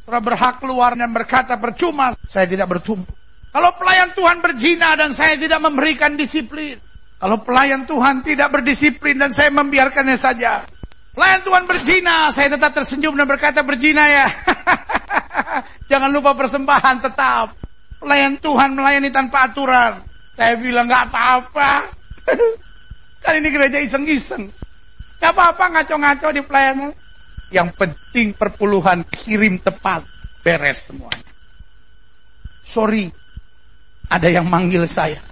Saudara 0.00 0.24
berhak 0.24 0.60
keluar 0.60 0.96
dan 0.96 1.12
berkata 1.12 1.60
percuma 1.60 2.16
saya 2.24 2.48
tidak 2.48 2.68
bertumbuh. 2.68 3.19
Kalau 3.50 3.70
pelayan 3.74 4.14
Tuhan 4.14 4.38
berzina 4.38 4.94
dan 4.94 5.10
saya 5.10 5.34
tidak 5.34 5.58
memberikan 5.58 6.14
disiplin. 6.14 6.78
Kalau 7.20 7.42
pelayan 7.42 7.84
Tuhan 7.84 8.22
tidak 8.22 8.48
berdisiplin 8.48 9.18
dan 9.18 9.34
saya 9.34 9.50
membiarkannya 9.50 10.16
saja. 10.16 10.64
Pelayan 11.10 11.42
Tuhan 11.42 11.66
berzina, 11.66 12.30
saya 12.30 12.54
tetap 12.54 12.70
tersenyum 12.70 13.18
dan 13.18 13.26
berkata 13.26 13.66
berzina 13.66 14.06
ya. 14.06 14.26
Jangan 15.90 16.14
lupa 16.14 16.38
persembahan 16.38 17.02
tetap. 17.02 17.58
Pelayan 17.98 18.38
Tuhan 18.38 18.78
melayani 18.78 19.10
tanpa 19.10 19.50
aturan. 19.50 20.00
Saya 20.38 20.56
bilang 20.56 20.86
nggak 20.86 21.10
apa-apa. 21.10 21.90
kan 23.26 23.36
ini 23.36 23.50
gereja 23.50 23.82
iseng-iseng. 23.82 24.48
Gak 25.20 25.36
apa-apa 25.36 25.64
ngaco-ngaco 25.76 26.32
di 26.32 26.40
pelayanan. 26.40 26.96
Yang 27.52 27.68
penting 27.76 28.32
perpuluhan 28.32 29.04
kirim 29.04 29.60
tepat. 29.60 30.08
Beres 30.40 30.88
semuanya. 30.88 31.28
Sorry, 32.64 33.12
ada 34.10 34.26
yang 34.26 34.50
manggil 34.50 34.84
saya. 34.90 35.22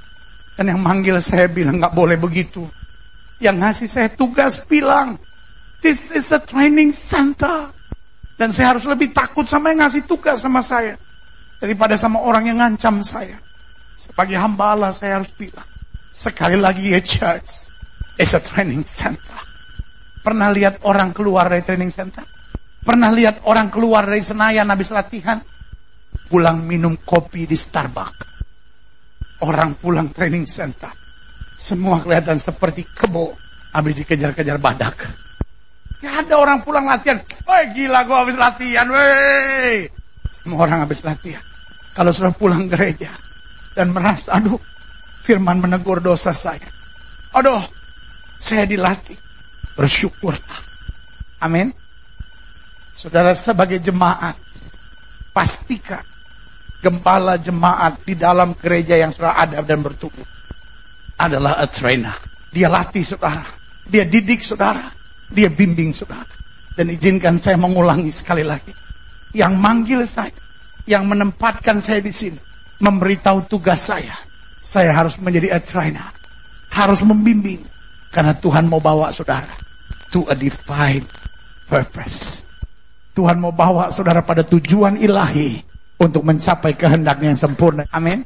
Dan 0.55 0.75
yang 0.75 0.81
manggil 0.81 1.19
saya 1.19 1.51
bilang 1.51 1.83
nggak 1.83 1.95
boleh 1.95 2.15
begitu. 2.15 2.63
Yang 3.43 3.57
ngasih 3.63 3.89
saya 3.91 4.09
tugas 4.15 4.63
bilang, 4.67 5.19
this 5.83 6.15
is 6.15 6.31
a 6.31 6.39
training 6.43 6.95
center. 6.95 7.75
Dan 8.39 8.55
saya 8.55 8.75
harus 8.75 8.87
lebih 8.87 9.11
takut 9.11 9.47
sama 9.51 9.75
yang 9.75 9.83
ngasih 9.87 10.07
tugas 10.07 10.43
sama 10.43 10.63
saya. 10.63 10.95
Daripada 11.59 11.99
sama 11.99 12.23
orang 12.23 12.55
yang 12.55 12.59
ngancam 12.63 13.03
saya. 13.03 13.35
Sebagai 13.99 14.39
hamba 14.39 14.79
Allah 14.79 14.95
saya 14.95 15.19
harus 15.19 15.35
bilang. 15.35 15.67
Sekali 16.15 16.55
lagi 16.55 16.95
ya 16.95 17.03
church. 17.03 17.67
It's 18.19 18.35
a 18.35 18.43
training 18.43 18.87
center. 18.87 19.39
Pernah 20.23 20.51
lihat 20.55 20.83
orang 20.87 21.15
keluar 21.15 21.51
dari 21.51 21.63
training 21.67 21.91
center? 21.95 22.23
Pernah 22.83 23.11
lihat 23.15 23.47
orang 23.47 23.71
keluar 23.71 24.07
dari 24.07 24.23
Senayan 24.23 24.71
habis 24.71 24.91
latihan? 24.91 25.39
Pulang 26.31 26.63
minum 26.67 26.99
kopi 26.99 27.47
di 27.47 27.55
Starbucks 27.55 28.38
Orang 29.39 29.79
pulang 29.79 30.11
training 30.11 30.51
center. 30.51 30.91
Semua 31.55 32.03
kelihatan 32.03 32.43
seperti 32.43 32.83
kebo. 32.83 33.35
Habis 33.71 34.03
dikejar-kejar 34.03 34.59
badak. 34.59 34.99
Ya 36.03 36.23
ada 36.23 36.39
orang 36.39 36.63
pulang 36.63 36.87
latihan. 36.87 37.23
Woi 37.47 37.65
gila 37.75 38.03
gua 38.07 38.27
habis 38.27 38.35
latihan. 38.35 38.87
Woi. 38.91 39.87
Semua 40.35 40.67
orang 40.67 40.87
habis 40.87 41.07
latihan. 41.07 41.43
Kalau 41.95 42.11
sudah 42.11 42.35
pulang 42.35 42.67
gereja. 42.67 43.11
Dan 43.79 43.95
merasa 43.95 44.39
aduh. 44.39 44.59
Firman 45.23 45.63
menegur 45.63 46.03
dosa 46.03 46.35
saya. 46.35 46.67
Aduh. 47.39 47.63
Saya 48.39 48.67
dilatih. 48.67 49.19
Bersyukurlah. 49.79 50.59
Amin. 51.47 51.71
Saudara 52.99 53.35
sebagai 53.39 53.79
jemaat. 53.79 54.35
Pastikan 55.31 56.18
gembala 56.79 57.39
jemaat 57.39 58.03
di 58.07 58.15
dalam 58.15 58.55
gereja 58.55 58.95
yang 58.95 59.11
sudah 59.11 59.35
ada 59.35 59.63
dan 59.63 59.83
bertumbuh 59.83 60.27
adalah 61.19 61.59
a 61.59 61.67
trainer. 61.67 62.15
Dia 62.49 62.71
latih 62.71 63.03
saudara, 63.05 63.45
dia 63.85 64.07
didik 64.07 64.41
saudara, 64.41 64.89
dia 65.29 65.51
bimbing 65.51 65.93
saudara. 65.93 66.31
Dan 66.79 66.95
izinkan 66.95 67.37
saya 67.43 67.59
mengulangi 67.59 68.15
sekali 68.15 68.47
lagi. 68.47 68.71
Yang 69.35 69.53
manggil 69.59 70.01
saya, 70.07 70.33
yang 70.87 71.05
menempatkan 71.11 71.83
saya 71.83 71.99
di 71.99 72.15
sini, 72.15 72.39
memberitahu 72.79 73.51
tugas 73.51 73.83
saya. 73.91 74.15
Saya 74.63 74.95
harus 74.95 75.19
menjadi 75.19 75.59
a 75.59 75.61
trainer, 75.61 76.07
harus 76.71 77.03
membimbing. 77.03 77.61
Karena 78.09 78.33
Tuhan 78.33 78.71
mau 78.71 78.81
bawa 78.81 79.11
saudara 79.11 79.53
to 80.15 80.25
a 80.31 80.35
divine 80.39 81.05
purpose. 81.69 82.47
Tuhan 83.13 83.43
mau 83.43 83.53
bawa 83.53 83.91
saudara 83.91 84.23
pada 84.23 84.47
tujuan 84.47 84.97
ilahi 84.97 85.68
untuk 85.99 86.23
mencapai 86.23 86.79
kehendaknya 86.79 87.35
yang 87.35 87.41
sempurna. 87.41 87.85
Amin. 87.91 88.23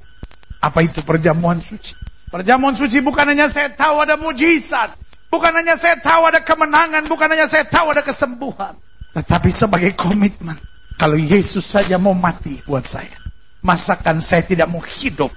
Apa 0.62 0.84
itu 0.84 1.02
perjamuan 1.02 1.58
suci? 1.58 1.96
Perjamuan 2.28 2.76
suci 2.76 3.02
bukan 3.04 3.28
hanya 3.28 3.48
saya 3.48 3.72
tahu 3.72 4.04
ada 4.04 4.16
mujizat. 4.16 4.94
Bukan 5.32 5.52
hanya 5.52 5.80
saya 5.80 5.96
tahu 5.96 6.28
ada 6.28 6.44
kemenangan. 6.44 7.08
Bukan 7.08 7.28
hanya 7.32 7.48
saya 7.48 7.64
tahu 7.64 7.96
ada 7.96 8.04
kesembuhan. 8.04 8.76
Tetapi 9.16 9.48
sebagai 9.48 9.92
komitmen. 9.96 10.56
Kalau 11.00 11.16
Yesus 11.18 11.64
saja 11.64 11.96
mau 11.96 12.12
mati 12.12 12.60
buat 12.68 12.84
saya. 12.84 13.16
Masakan 13.64 14.20
saya 14.20 14.44
tidak 14.44 14.68
mau 14.68 14.84
hidup 14.84 15.32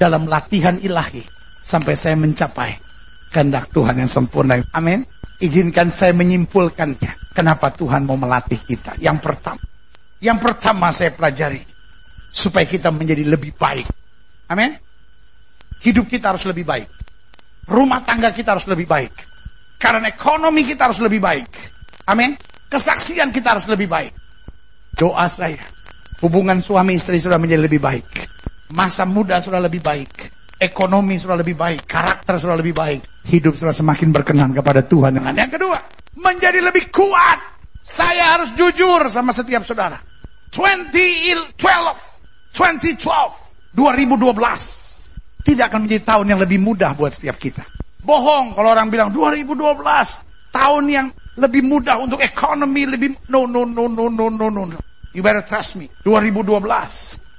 dalam 0.00 0.26
latihan 0.26 0.80
ilahi. 0.80 1.22
Sampai 1.60 1.94
saya 1.94 2.16
mencapai 2.16 2.80
kehendak 3.30 3.68
Tuhan 3.70 4.00
yang 4.00 4.10
sempurna. 4.10 4.56
Amin. 4.72 5.04
Izinkan 5.36 5.92
saya 5.92 6.16
menyimpulkannya. 6.16 7.36
Kenapa 7.36 7.68
Tuhan 7.76 8.08
mau 8.08 8.16
melatih 8.16 8.56
kita. 8.64 8.96
Yang 8.96 9.20
pertama. 9.20 9.60
Yang 10.20 10.38
pertama 10.40 10.92
saya 10.92 11.12
pelajari. 11.12 11.60
Supaya 12.32 12.68
kita 12.68 12.92
menjadi 12.92 13.24
lebih 13.24 13.56
baik. 13.56 13.88
Amin. 14.52 14.76
Hidup 15.80 16.08
kita 16.08 16.32
harus 16.32 16.44
lebih 16.48 16.64
baik. 16.64 16.88
Rumah 17.66 18.00
tangga 18.06 18.30
kita 18.30 18.56
harus 18.56 18.68
lebih 18.68 18.86
baik. 18.86 19.12
Karena 19.76 20.08
ekonomi 20.08 20.64
kita 20.64 20.88
harus 20.88 21.00
lebih 21.02 21.20
baik. 21.20 21.50
Amin. 22.08 22.36
Kesaksian 22.70 23.32
kita 23.32 23.56
harus 23.56 23.66
lebih 23.68 23.88
baik. 23.90 24.12
Doa 24.96 25.28
saya. 25.28 25.60
Hubungan 26.24 26.64
suami 26.64 26.96
istri 26.96 27.20
sudah 27.20 27.36
menjadi 27.36 27.68
lebih 27.68 27.80
baik. 27.82 28.08
Masa 28.72 29.04
muda 29.04 29.40
sudah 29.40 29.60
lebih 29.60 29.84
baik. 29.84 30.32
Ekonomi 30.56 31.20
sudah 31.20 31.36
lebih 31.36 31.52
baik. 31.52 31.84
Karakter 31.84 32.40
sudah 32.40 32.56
lebih 32.56 32.72
baik. 32.72 33.28
Hidup 33.28 33.52
sudah 33.52 33.76
semakin 33.76 34.08
berkenan 34.12 34.56
kepada 34.56 34.80
Tuhan. 34.80 35.20
Dengan 35.20 35.36
yang 35.36 35.52
kedua. 35.52 35.76
Menjadi 36.16 36.64
lebih 36.64 36.88
kuat 36.88 37.55
saya 37.86 38.34
harus 38.34 38.50
jujur 38.58 39.06
sama 39.06 39.30
setiap 39.30 39.62
saudara. 39.62 40.02
2012, 40.50 41.54
2012, 42.50 42.98
2012 43.78 45.46
tidak 45.46 45.64
akan 45.70 45.86
menjadi 45.86 46.02
tahun 46.02 46.26
yang 46.34 46.40
lebih 46.42 46.58
mudah 46.58 46.98
buat 46.98 47.14
setiap 47.14 47.38
kita. 47.38 47.62
Bohong 48.02 48.58
kalau 48.58 48.74
orang 48.74 48.90
bilang 48.90 49.14
2012 49.14 49.54
tahun 50.50 50.84
yang 50.90 51.06
lebih 51.38 51.62
mudah 51.62 52.02
untuk 52.02 52.18
ekonomi 52.18 52.90
lebih 52.90 53.14
no 53.30 53.46
no 53.46 53.62
no 53.62 53.86
no 53.86 54.10
no 54.10 54.26
no 54.34 54.50
no. 54.50 54.78
You 55.14 55.22
better 55.22 55.46
trust 55.46 55.78
me. 55.78 55.86
2012 56.02 56.66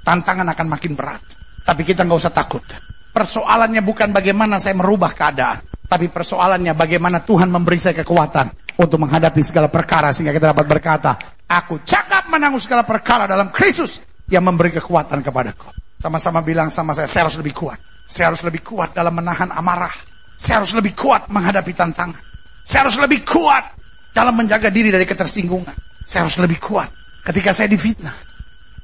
tantangan 0.07 0.47
akan 0.47 0.67
makin 0.71 0.95
berat. 0.95 1.19
Tapi 1.67 1.83
kita 1.83 2.07
nggak 2.07 2.19
usah 2.23 2.31
takut. 2.31 2.63
Persoalannya 3.11 3.83
bukan 3.83 4.15
bagaimana 4.15 4.61
saya 4.61 4.77
merubah 4.77 5.11
keadaan, 5.11 5.59
tapi 5.89 6.07
persoalannya 6.07 6.71
bagaimana 6.77 7.25
Tuhan 7.25 7.49
memberi 7.51 7.81
saya 7.81 7.99
kekuatan 8.05 8.66
untuk 8.77 9.01
menghadapi 9.01 9.41
segala 9.41 9.67
perkara 9.73 10.13
sehingga 10.13 10.31
kita 10.31 10.53
dapat 10.53 10.65
berkata, 10.69 11.11
aku 11.49 11.81
cakap 11.81 12.29
menanggung 12.29 12.61
segala 12.61 12.85
perkara 12.85 13.25
dalam 13.25 13.49
Kristus 13.49 14.01
yang 14.29 14.45
memberi 14.45 14.69
kekuatan 14.77 15.25
kepadaku. 15.25 15.73
Sama-sama 15.97 16.45
bilang 16.45 16.69
sama 16.69 16.93
saya, 16.93 17.09
saya 17.09 17.25
harus 17.25 17.41
lebih 17.41 17.57
kuat. 17.57 17.81
Saya 18.05 18.29
harus 18.29 18.45
lebih 18.45 18.61
kuat 18.61 18.93
dalam 18.93 19.17
menahan 19.17 19.49
amarah. 19.49 19.91
Saya 20.37 20.61
harus 20.61 20.71
lebih 20.77 20.93
kuat 20.93 21.25
menghadapi 21.33 21.73
tantangan. 21.73 22.21
Saya 22.61 22.85
harus 22.85 23.01
lebih 23.01 23.25
kuat 23.25 23.73
dalam 24.13 24.37
menjaga 24.37 24.69
diri 24.69 24.93
dari 24.93 25.09
ketersinggungan. 25.09 25.73
Saya 26.05 26.29
harus 26.29 26.37
lebih 26.37 26.61
kuat 26.61 26.93
ketika 27.25 27.51
saya 27.57 27.67
difitnah. 27.67 28.13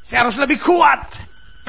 Saya 0.01 0.25
harus 0.25 0.41
lebih 0.41 0.58
kuat 0.58 1.06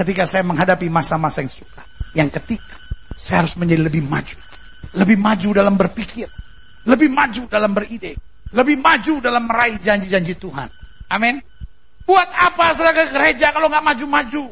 ketika 0.00 0.24
saya 0.24 0.42
menghadapi 0.48 0.88
masa-masa 0.88 1.44
yang 1.44 1.52
suka. 1.52 1.82
Yang 2.16 2.40
ketiga, 2.40 2.74
saya 3.14 3.44
harus 3.44 3.54
menjadi 3.60 3.84
lebih 3.86 4.02
maju. 4.02 4.38
Lebih 4.96 5.16
maju 5.20 5.48
dalam 5.54 5.74
berpikir 5.76 6.26
lebih 6.84 7.08
maju 7.12 7.48
dalam 7.48 7.72
beride, 7.72 8.16
lebih 8.52 8.76
maju 8.80 9.14
dalam 9.20 9.44
meraih 9.48 9.80
janji-janji 9.80 10.36
Tuhan. 10.36 10.68
Amin. 11.12 11.40
Buat 12.04 12.28
apa 12.32 12.76
saudara 12.76 12.92
ke 12.92 13.04
gereja 13.16 13.48
kalau 13.52 13.72
nggak 13.72 13.84
maju-maju? 13.84 14.44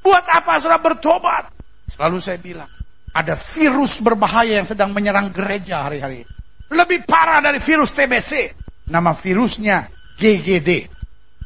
Buat 0.00 0.24
apa 0.30 0.62
saudara 0.62 0.78
bertobat? 0.78 1.50
Selalu 1.90 2.18
saya 2.22 2.38
bilang, 2.38 2.70
ada 3.10 3.34
virus 3.34 3.98
berbahaya 3.98 4.62
yang 4.62 4.68
sedang 4.68 4.94
menyerang 4.94 5.34
gereja 5.34 5.90
hari-hari. 5.90 6.22
Lebih 6.70 7.02
parah 7.02 7.42
dari 7.42 7.58
virus 7.58 7.90
TBC. 7.90 8.54
Nama 8.90 9.10
virusnya 9.10 9.90
GGD. 10.14 10.86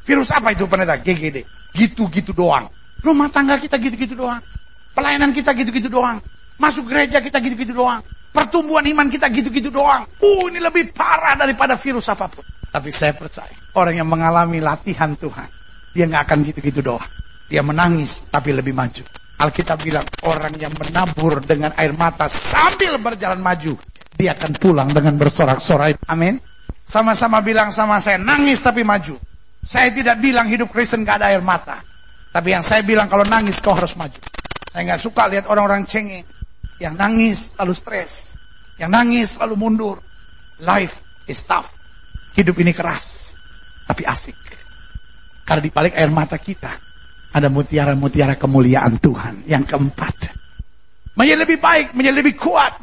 Virus 0.05 0.29
apa 0.29 0.53
itu 0.53 0.69
pendeta? 0.69 1.01
GGD. 1.01 1.41
Gitu-gitu 1.73 2.37
doang. 2.37 2.69
Rumah 3.01 3.33
tangga 3.33 3.57
kita 3.57 3.81
gitu-gitu 3.81 4.13
doang. 4.13 4.45
Pelayanan 4.93 5.33
kita 5.33 5.57
gitu-gitu 5.57 5.89
doang. 5.89 6.21
Masuk 6.61 6.93
gereja 6.93 7.25
kita 7.25 7.41
gitu-gitu 7.41 7.73
doang. 7.73 8.05
Pertumbuhan 8.35 8.83
iman 8.91 9.07
kita 9.07 9.31
gitu-gitu 9.31 9.71
doang. 9.71 10.03
Uh, 10.19 10.51
ini 10.51 10.59
lebih 10.59 10.91
parah 10.91 11.39
daripada 11.39 11.79
virus 11.79 12.11
apa 12.11 12.27
pun. 12.27 12.43
Tapi 12.75 12.91
saya 12.91 13.15
percaya, 13.15 13.55
orang 13.79 14.03
yang 14.03 14.11
mengalami 14.11 14.59
latihan 14.59 15.15
Tuhan, 15.15 15.47
dia 15.95 16.11
nggak 16.11 16.23
akan 16.27 16.39
gitu-gitu 16.43 16.83
doang. 16.83 17.07
Dia 17.47 17.63
menangis, 17.63 18.27
tapi 18.27 18.51
lebih 18.51 18.75
maju. 18.75 19.07
Alkitab 19.39 19.79
bilang, 19.87 20.03
orang 20.27 20.51
yang 20.59 20.75
menabur 20.75 21.39
dengan 21.47 21.71
air 21.79 21.95
mata 21.95 22.27
sambil 22.27 22.99
berjalan 22.99 23.39
maju, 23.39 23.79
dia 24.19 24.35
akan 24.35 24.53
pulang 24.59 24.91
dengan 24.91 25.15
bersorak-sorai. 25.15 26.11
Amin. 26.11 26.35
Sama-sama 26.83 27.39
bilang 27.39 27.71
sama 27.71 28.03
saya, 28.03 28.19
nangis 28.19 28.59
tapi 28.59 28.83
maju. 28.83 29.15
Saya 29.63 29.95
tidak 29.95 30.19
bilang 30.19 30.51
hidup 30.51 30.75
Kristen 30.75 31.07
gak 31.07 31.23
ada 31.23 31.31
air 31.31 31.41
mata. 31.41 31.79
Tapi 32.35 32.51
yang 32.51 32.67
saya 32.67 32.83
bilang 32.83 33.07
kalau 33.07 33.23
nangis 33.23 33.63
kau 33.63 33.79
harus 33.79 33.95
maju. 33.95 34.19
Saya 34.75 34.91
nggak 34.91 35.03
suka 35.07 35.31
lihat 35.31 35.47
orang-orang 35.47 35.87
cengeng. 35.87 36.27
Yang 36.83 36.95
nangis 36.99 37.39
lalu 37.59 37.75
stres. 37.75 38.35
Yang 38.79 38.91
nangis 38.91 39.31
lalu 39.39 39.55
mundur. 39.55 39.97
Life 40.63 41.03
is 41.31 41.43
tough. 41.47 41.71
Hidup 42.35 42.59
ini 42.59 42.75
keras. 42.75 43.39
Tapi 43.87 44.03
asik. 44.03 44.39
Karena 45.45 45.63
di 45.63 45.71
balik 45.71 45.95
air 45.95 46.11
mata 46.11 46.41
kita. 46.41 46.73
Ada 47.35 47.51
mutiara-mutiara 47.51 48.35
kemuliaan 48.35 48.99
Tuhan. 48.99 49.47
Yang 49.47 49.65
keempat. 49.75 50.17
Menjadi 51.15 51.39
lebih 51.47 51.59
baik, 51.63 51.87
menjadi 51.95 52.17
lebih 52.19 52.35
kuat. 52.35 52.75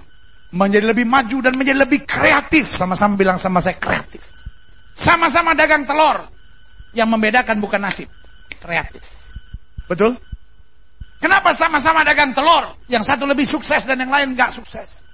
Menjadi 0.52 0.86
lebih 0.88 1.08
maju 1.08 1.38
dan 1.44 1.54
menjadi 1.56 1.80
lebih 1.84 2.04
kreatif. 2.04 2.68
Sama-sama 2.68 3.16
bilang 3.16 3.40
sama 3.40 3.60
saya 3.64 3.76
kreatif. 3.80 4.32
Sama-sama 4.96 5.56
dagang 5.56 5.88
telur. 5.88 6.28
Yang 6.92 7.08
membedakan 7.12 7.60
bukan 7.64 7.80
nasib. 7.84 8.08
Kreatif. 8.60 9.28
Betul? 9.88 10.16
Kenapa 11.22 11.54
sama-sama 11.54 12.02
dagang 12.02 12.34
telur? 12.34 12.82
Yang 12.90 13.14
satu 13.14 13.30
lebih 13.30 13.46
sukses 13.46 13.86
dan 13.86 14.02
yang 14.02 14.10
lain 14.10 14.34
gak 14.34 14.50
sukses. 14.50 15.06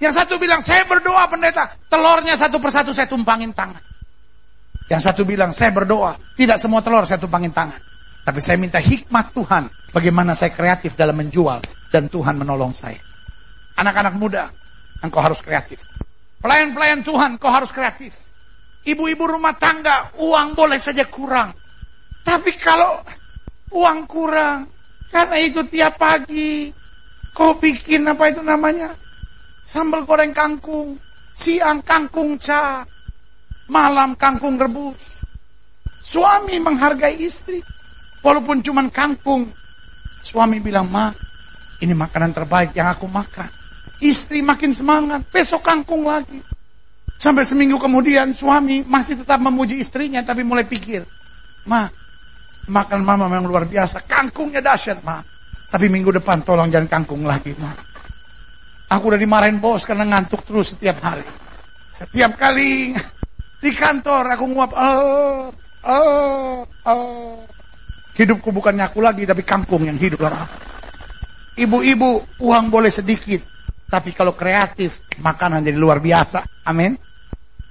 Yang 0.00 0.24
satu 0.24 0.40
bilang, 0.40 0.64
saya 0.64 0.88
berdoa 0.88 1.28
pendeta. 1.28 1.68
Telurnya 1.86 2.34
satu 2.34 2.56
persatu 2.56 2.96
saya 2.96 3.04
tumpangin 3.04 3.52
tangan. 3.52 3.78
Yang 4.88 5.00
satu 5.04 5.22
bilang, 5.28 5.52
saya 5.52 5.70
berdoa. 5.70 6.16
Tidak 6.34 6.56
semua 6.56 6.80
telur 6.80 7.04
saya 7.04 7.20
tumpangin 7.20 7.52
tangan. 7.52 7.76
Tapi 8.24 8.40
saya 8.40 8.56
minta 8.56 8.80
hikmat 8.80 9.36
Tuhan. 9.36 9.68
Bagaimana 9.92 10.32
saya 10.32 10.50
kreatif 10.50 10.96
dalam 10.96 11.20
menjual. 11.20 11.60
Dan 11.92 12.08
Tuhan 12.08 12.40
menolong 12.40 12.72
saya. 12.72 12.98
Anak-anak 13.78 14.14
muda, 14.16 14.48
engkau 15.04 15.20
harus 15.22 15.38
kreatif. 15.44 15.84
Pelayan-pelayan 16.42 17.04
Tuhan, 17.04 17.36
kau 17.36 17.52
harus 17.52 17.70
kreatif. 17.70 18.16
Ibu-ibu 18.84 19.24
rumah 19.24 19.56
tangga, 19.56 20.12
uang 20.20 20.52
boleh 20.52 20.76
saja 20.76 21.08
kurang. 21.08 21.56
Tapi 22.20 22.52
kalau 22.60 23.00
uang 23.72 23.98
kurang, 24.04 24.73
karena 25.14 25.38
itu 25.38 25.62
tiap 25.70 25.94
pagi, 25.94 26.74
kau 27.30 27.54
bikin 27.54 28.02
apa 28.10 28.34
itu 28.34 28.42
namanya? 28.42 28.90
Sambal 29.62 30.02
goreng 30.02 30.34
kangkung, 30.34 30.98
siang 31.30 31.86
kangkung 31.86 32.34
ca, 32.42 32.82
malam 33.70 34.18
kangkung 34.18 34.58
rebus. 34.58 34.98
Suami 36.02 36.58
menghargai 36.58 37.14
istri, 37.22 37.62
walaupun 38.26 38.58
cuma 38.66 38.82
kangkung. 38.90 39.54
Suami 40.26 40.58
bilang, 40.58 40.90
ma, 40.90 41.14
ini 41.78 41.94
makanan 41.94 42.34
terbaik 42.34 42.74
yang 42.74 42.90
aku 42.90 43.06
makan. 43.06 43.46
Istri 44.02 44.42
makin 44.42 44.74
semangat, 44.74 45.30
besok 45.30 45.62
kangkung 45.62 46.10
lagi. 46.10 46.42
Sampai 47.22 47.46
seminggu 47.46 47.78
kemudian 47.78 48.34
suami 48.34 48.82
masih 48.82 49.22
tetap 49.22 49.38
memuji 49.38 49.78
istrinya 49.78 50.26
tapi 50.26 50.42
mulai 50.42 50.66
pikir, 50.66 51.06
ma, 51.70 51.86
makan 52.68 53.00
mama 53.04 53.28
memang 53.28 53.48
luar 53.48 53.64
biasa, 53.68 54.04
kangkungnya 54.08 54.64
dahsyat 54.64 55.04
ma. 55.04 55.20
Tapi 55.68 55.86
minggu 55.90 56.14
depan 56.14 56.46
tolong 56.46 56.70
jangan 56.70 56.88
kangkung 56.88 57.26
lagi 57.26 57.52
ma. 57.58 57.72
Aku 58.94 59.10
udah 59.10 59.18
dimarahin 59.18 59.58
bos 59.58 59.82
karena 59.82 60.06
ngantuk 60.06 60.46
terus 60.46 60.76
setiap 60.76 61.02
hari. 61.02 61.24
Setiap 61.94 62.38
kali 62.38 62.94
di 63.62 63.70
kantor 63.72 64.34
aku 64.38 64.44
nguap, 64.50 64.70
oh, 64.76 65.50
oh, 65.88 66.62
oh. 66.86 67.36
Hidupku 68.14 68.54
bukannya 68.54 68.86
aku 68.86 69.02
lagi 69.02 69.26
tapi 69.26 69.42
kangkung 69.42 69.82
yang 69.82 69.98
hidup 69.98 70.22
Ibu-ibu 71.54 72.38
uang 72.42 72.66
boleh 72.70 72.90
sedikit, 72.90 73.42
tapi 73.90 74.10
kalau 74.14 74.34
kreatif 74.34 75.02
makanan 75.22 75.66
jadi 75.66 75.78
luar 75.78 75.98
biasa. 75.98 76.66
Amin. 76.66 76.94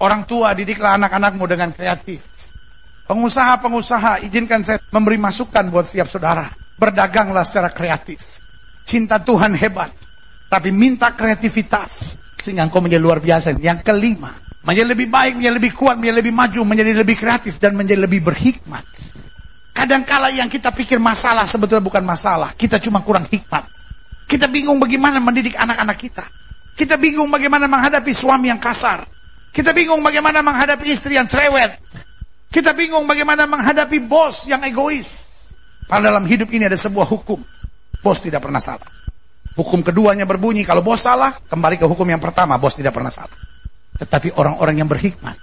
Orang 0.04 0.28
tua 0.28 0.52
didiklah 0.52 1.00
anak-anakmu 1.00 1.44
dengan 1.48 1.72
kreatif. 1.72 2.52
Pengusaha-pengusaha 3.04 4.24
izinkan 4.24 4.64
saya 4.64 4.80
memberi 4.92 5.20
masukan 5.20 5.68
buat 5.68 5.84
setiap 5.84 6.08
saudara. 6.08 6.48
Berdaganglah 6.80 7.44
secara 7.44 7.70
kreatif. 7.70 8.40
Cinta 8.88 9.20
Tuhan 9.20 9.56
hebat. 9.60 9.92
Tapi 10.48 10.72
minta 10.72 11.12
kreativitas. 11.12 12.16
Sehingga 12.40 12.64
engkau 12.64 12.80
menjadi 12.80 13.04
luar 13.04 13.20
biasa. 13.20 13.60
Yang 13.60 13.84
kelima. 13.84 14.32
Menjadi 14.64 14.88
lebih 14.96 15.08
baik, 15.12 15.34
menjadi 15.36 15.56
lebih 15.60 15.74
kuat, 15.76 15.96
menjadi 16.00 16.18
lebih 16.24 16.34
maju, 16.34 16.60
menjadi 16.64 16.92
lebih 16.96 17.16
kreatif. 17.20 17.60
Dan 17.60 17.76
menjadi 17.76 18.08
lebih 18.08 18.24
berhikmat. 18.24 18.84
Kadangkala 19.74 20.32
yang 20.32 20.48
kita 20.48 20.72
pikir 20.72 21.02
masalah 21.02 21.44
sebetulnya 21.44 21.84
bukan 21.84 22.06
masalah. 22.06 22.56
Kita 22.56 22.80
cuma 22.80 23.04
kurang 23.04 23.28
hikmat. 23.28 23.68
Kita 24.30 24.48
bingung 24.48 24.80
bagaimana 24.80 25.20
mendidik 25.20 25.60
anak-anak 25.60 25.98
kita. 26.00 26.24
Kita 26.74 26.98
bingung 26.98 27.30
bagaimana 27.30 27.68
menghadapi 27.68 28.16
suami 28.16 28.50
yang 28.50 28.58
kasar. 28.58 29.06
Kita 29.54 29.70
bingung 29.76 30.02
bagaimana 30.02 30.42
menghadapi 30.42 30.90
istri 30.90 31.20
yang 31.20 31.30
cerewet. 31.30 31.78
Kita 32.54 32.78
bingung 32.78 33.10
bagaimana 33.10 33.50
menghadapi 33.50 33.98
bos 34.06 34.46
yang 34.46 34.62
egois. 34.62 35.34
Padahal 35.90 36.14
dalam 36.14 36.26
hidup 36.30 36.54
ini 36.54 36.70
ada 36.70 36.78
sebuah 36.78 37.10
hukum. 37.10 37.42
Bos 38.06 38.22
tidak 38.22 38.46
pernah 38.46 38.62
salah. 38.62 38.86
Hukum 39.58 39.82
keduanya 39.82 40.30
berbunyi, 40.30 40.62
kalau 40.62 40.86
bos 40.86 41.02
salah, 41.02 41.34
kembali 41.34 41.82
ke 41.82 41.86
hukum 41.90 42.06
yang 42.06 42.22
pertama, 42.22 42.62
bos 42.62 42.78
tidak 42.78 42.94
pernah 42.94 43.10
salah. 43.10 43.34
Tetapi 43.98 44.38
orang-orang 44.38 44.86
yang 44.86 44.90
berhikmat 44.90 45.34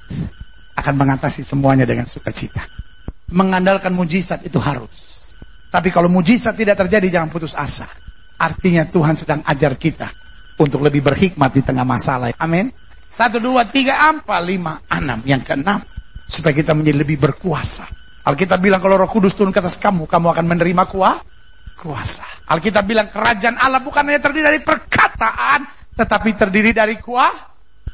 akan 0.78 0.94
mengatasi 0.94 1.42
semuanya 1.42 1.82
dengan 1.82 2.06
sukacita. 2.06 2.62
Mengandalkan 3.34 3.90
mujizat 3.90 4.46
itu 4.46 4.62
harus. 4.62 5.34
Tapi 5.70 5.90
kalau 5.90 6.06
mujizat 6.10 6.54
tidak 6.54 6.78
terjadi, 6.86 7.18
jangan 7.18 7.30
putus 7.30 7.54
asa. 7.58 7.86
Artinya 8.38 8.86
Tuhan 8.86 9.14
sedang 9.18 9.42
ajar 9.46 9.74
kita 9.74 10.10
untuk 10.58 10.82
lebih 10.82 11.02
berhikmat 11.02 11.54
di 11.54 11.62
tengah 11.62 11.86
masalah. 11.86 12.34
Amin. 12.38 12.70
Satu, 13.06 13.38
dua, 13.38 13.66
tiga, 13.66 14.10
empat, 14.10 14.42
lima, 14.42 14.82
enam. 14.90 15.22
Yang 15.22 15.42
keenam, 15.50 15.78
supaya 16.30 16.54
kita 16.54 16.78
menjadi 16.78 17.02
lebih 17.02 17.18
berkuasa. 17.18 17.90
Alkitab 18.22 18.62
bilang 18.62 18.78
kalau 18.78 18.94
roh 18.94 19.10
kudus 19.10 19.34
turun 19.34 19.50
ke 19.50 19.58
atas 19.58 19.74
kamu, 19.82 20.06
kamu 20.06 20.26
akan 20.30 20.44
menerima 20.46 20.82
kuah, 20.86 21.18
kuasa. 21.74 22.22
Alkitab 22.46 22.86
bilang 22.86 23.10
kerajaan 23.10 23.58
Allah 23.58 23.82
bukan 23.82 24.06
hanya 24.06 24.22
terdiri 24.22 24.46
dari 24.46 24.60
perkataan, 24.62 25.66
tetapi 25.98 26.30
terdiri 26.38 26.70
dari 26.70 27.02
kuah, 27.02 27.34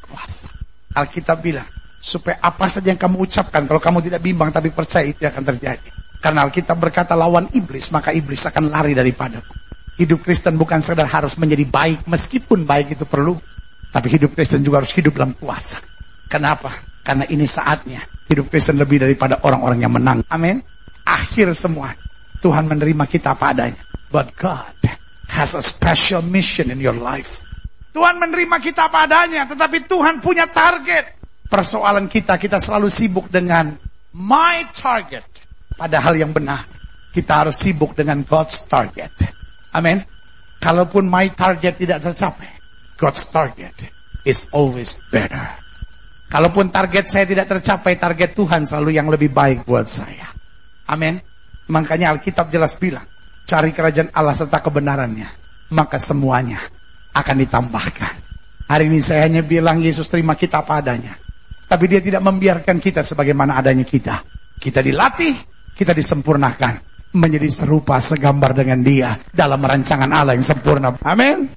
kuasa. 0.05 0.45
Alkitab 0.93 1.41
bilang, 1.41 1.65
supaya 1.97 2.37
apa 2.37 2.69
saja 2.69 2.93
yang 2.93 3.01
kamu 3.01 3.25
ucapkan, 3.25 3.65
kalau 3.65 3.81
kamu 3.81 3.99
tidak 4.05 4.21
bimbang 4.21 4.53
tapi 4.53 4.69
percaya 4.69 5.09
itu 5.09 5.25
akan 5.25 5.41
terjadi. 5.41 5.89
Karena 6.21 6.45
Alkitab 6.45 6.77
berkata 6.77 7.17
lawan 7.17 7.49
iblis, 7.57 7.89
maka 7.89 8.13
iblis 8.13 8.45
akan 8.45 8.69
lari 8.69 8.93
daripadamu. 8.93 9.47
Hidup 9.97 10.21
Kristen 10.21 10.61
bukan 10.61 10.77
sekedar 10.77 11.09
harus 11.09 11.33
menjadi 11.41 11.65
baik, 11.65 12.05
meskipun 12.05 12.69
baik 12.69 12.93
itu 12.93 13.05
perlu. 13.09 13.33
Tapi 13.89 14.07
hidup 14.13 14.37
Kristen 14.37 14.61
juga 14.61 14.85
harus 14.85 14.93
hidup 14.93 15.17
dalam 15.17 15.33
kuasa. 15.33 15.81
Kenapa? 16.29 16.69
Karena 17.07 17.23
ini 17.31 17.47
saatnya 17.47 18.03
hidup 18.27 18.51
Kristen 18.51 18.75
lebih 18.75 18.99
daripada 18.99 19.39
orang-orang 19.47 19.79
yang 19.79 19.95
menang. 19.95 20.27
Amin. 20.27 20.59
Akhir 21.07 21.55
semua. 21.55 21.95
Tuhan 22.43 22.67
menerima 22.67 23.07
kita 23.07 23.31
apa 23.31 23.55
adanya. 23.55 23.79
But 24.11 24.35
God 24.35 24.75
has 25.31 25.55
a 25.55 25.63
special 25.63 26.19
mission 26.19 26.67
in 26.67 26.83
your 26.83 26.99
life. 26.99 27.39
Tuhan 27.95 28.19
menerima 28.19 28.59
kita 28.59 28.91
apa 28.91 29.07
adanya, 29.07 29.47
tetapi 29.47 29.87
Tuhan 29.87 30.19
punya 30.19 30.51
target. 30.51 31.15
Persoalan 31.47 32.11
kita, 32.11 32.35
kita 32.35 32.59
selalu 32.59 32.91
sibuk 32.91 33.31
dengan 33.31 33.71
my 34.11 34.67
target. 34.75 35.23
Padahal 35.79 36.19
yang 36.19 36.35
benar, 36.35 36.67
kita 37.15 37.47
harus 37.47 37.55
sibuk 37.55 37.95
dengan 37.95 38.19
God's 38.27 38.67
target. 38.67 39.15
Amin. 39.71 40.03
Kalaupun 40.59 41.07
my 41.07 41.31
target 41.31 41.79
tidak 41.79 42.03
tercapai, 42.03 42.51
God's 42.99 43.23
target 43.31 43.73
is 44.27 44.51
always 44.51 44.99
better. 45.07 45.66
Kalaupun 46.27 46.67
target 46.67 47.07
saya 47.07 47.23
tidak 47.23 47.47
tercapai, 47.47 47.95
target 47.95 48.35
Tuhan 48.35 48.67
selalu 48.67 48.99
yang 48.99 49.07
lebih 49.07 49.31
baik 49.31 49.63
buat 49.63 49.87
saya. 49.87 50.27
Amin. 50.91 51.19
Makanya 51.71 52.11
Alkitab 52.15 52.51
jelas 52.51 52.75
bilang, 52.75 53.07
cari 53.47 53.71
kerajaan 53.71 54.11
Allah 54.11 54.35
serta 54.35 54.59
kebenarannya, 54.59 55.27
maka 55.71 55.95
semuanya 55.99 56.59
akan 57.15 57.35
ditambahkan. 57.47 58.13
Hari 58.67 58.91
ini 58.91 58.99
saya 58.99 59.23
hanya 59.23 59.39
bilang 59.43 59.79
Yesus 59.79 60.11
terima 60.11 60.35
kita 60.35 60.59
apa 60.63 60.83
adanya. 60.83 61.15
Tapi 61.67 61.83
dia 61.87 61.99
tidak 62.03 62.23
membiarkan 62.23 62.79
kita 62.79 63.03
sebagaimana 63.03 63.59
adanya 63.59 63.87
kita. 63.87 64.23
Kita 64.59 64.83
dilatih, 64.83 65.35
kita 65.75 65.95
disempurnakan. 65.95 66.99
Menjadi 67.07 67.47
serupa 67.47 68.03
segambar 68.03 68.51
dengan 68.51 68.83
dia 68.83 69.15
dalam 69.31 69.63
rancangan 69.63 70.11
Allah 70.11 70.35
yang 70.35 70.43
sempurna. 70.43 70.91
Amin. 71.07 71.55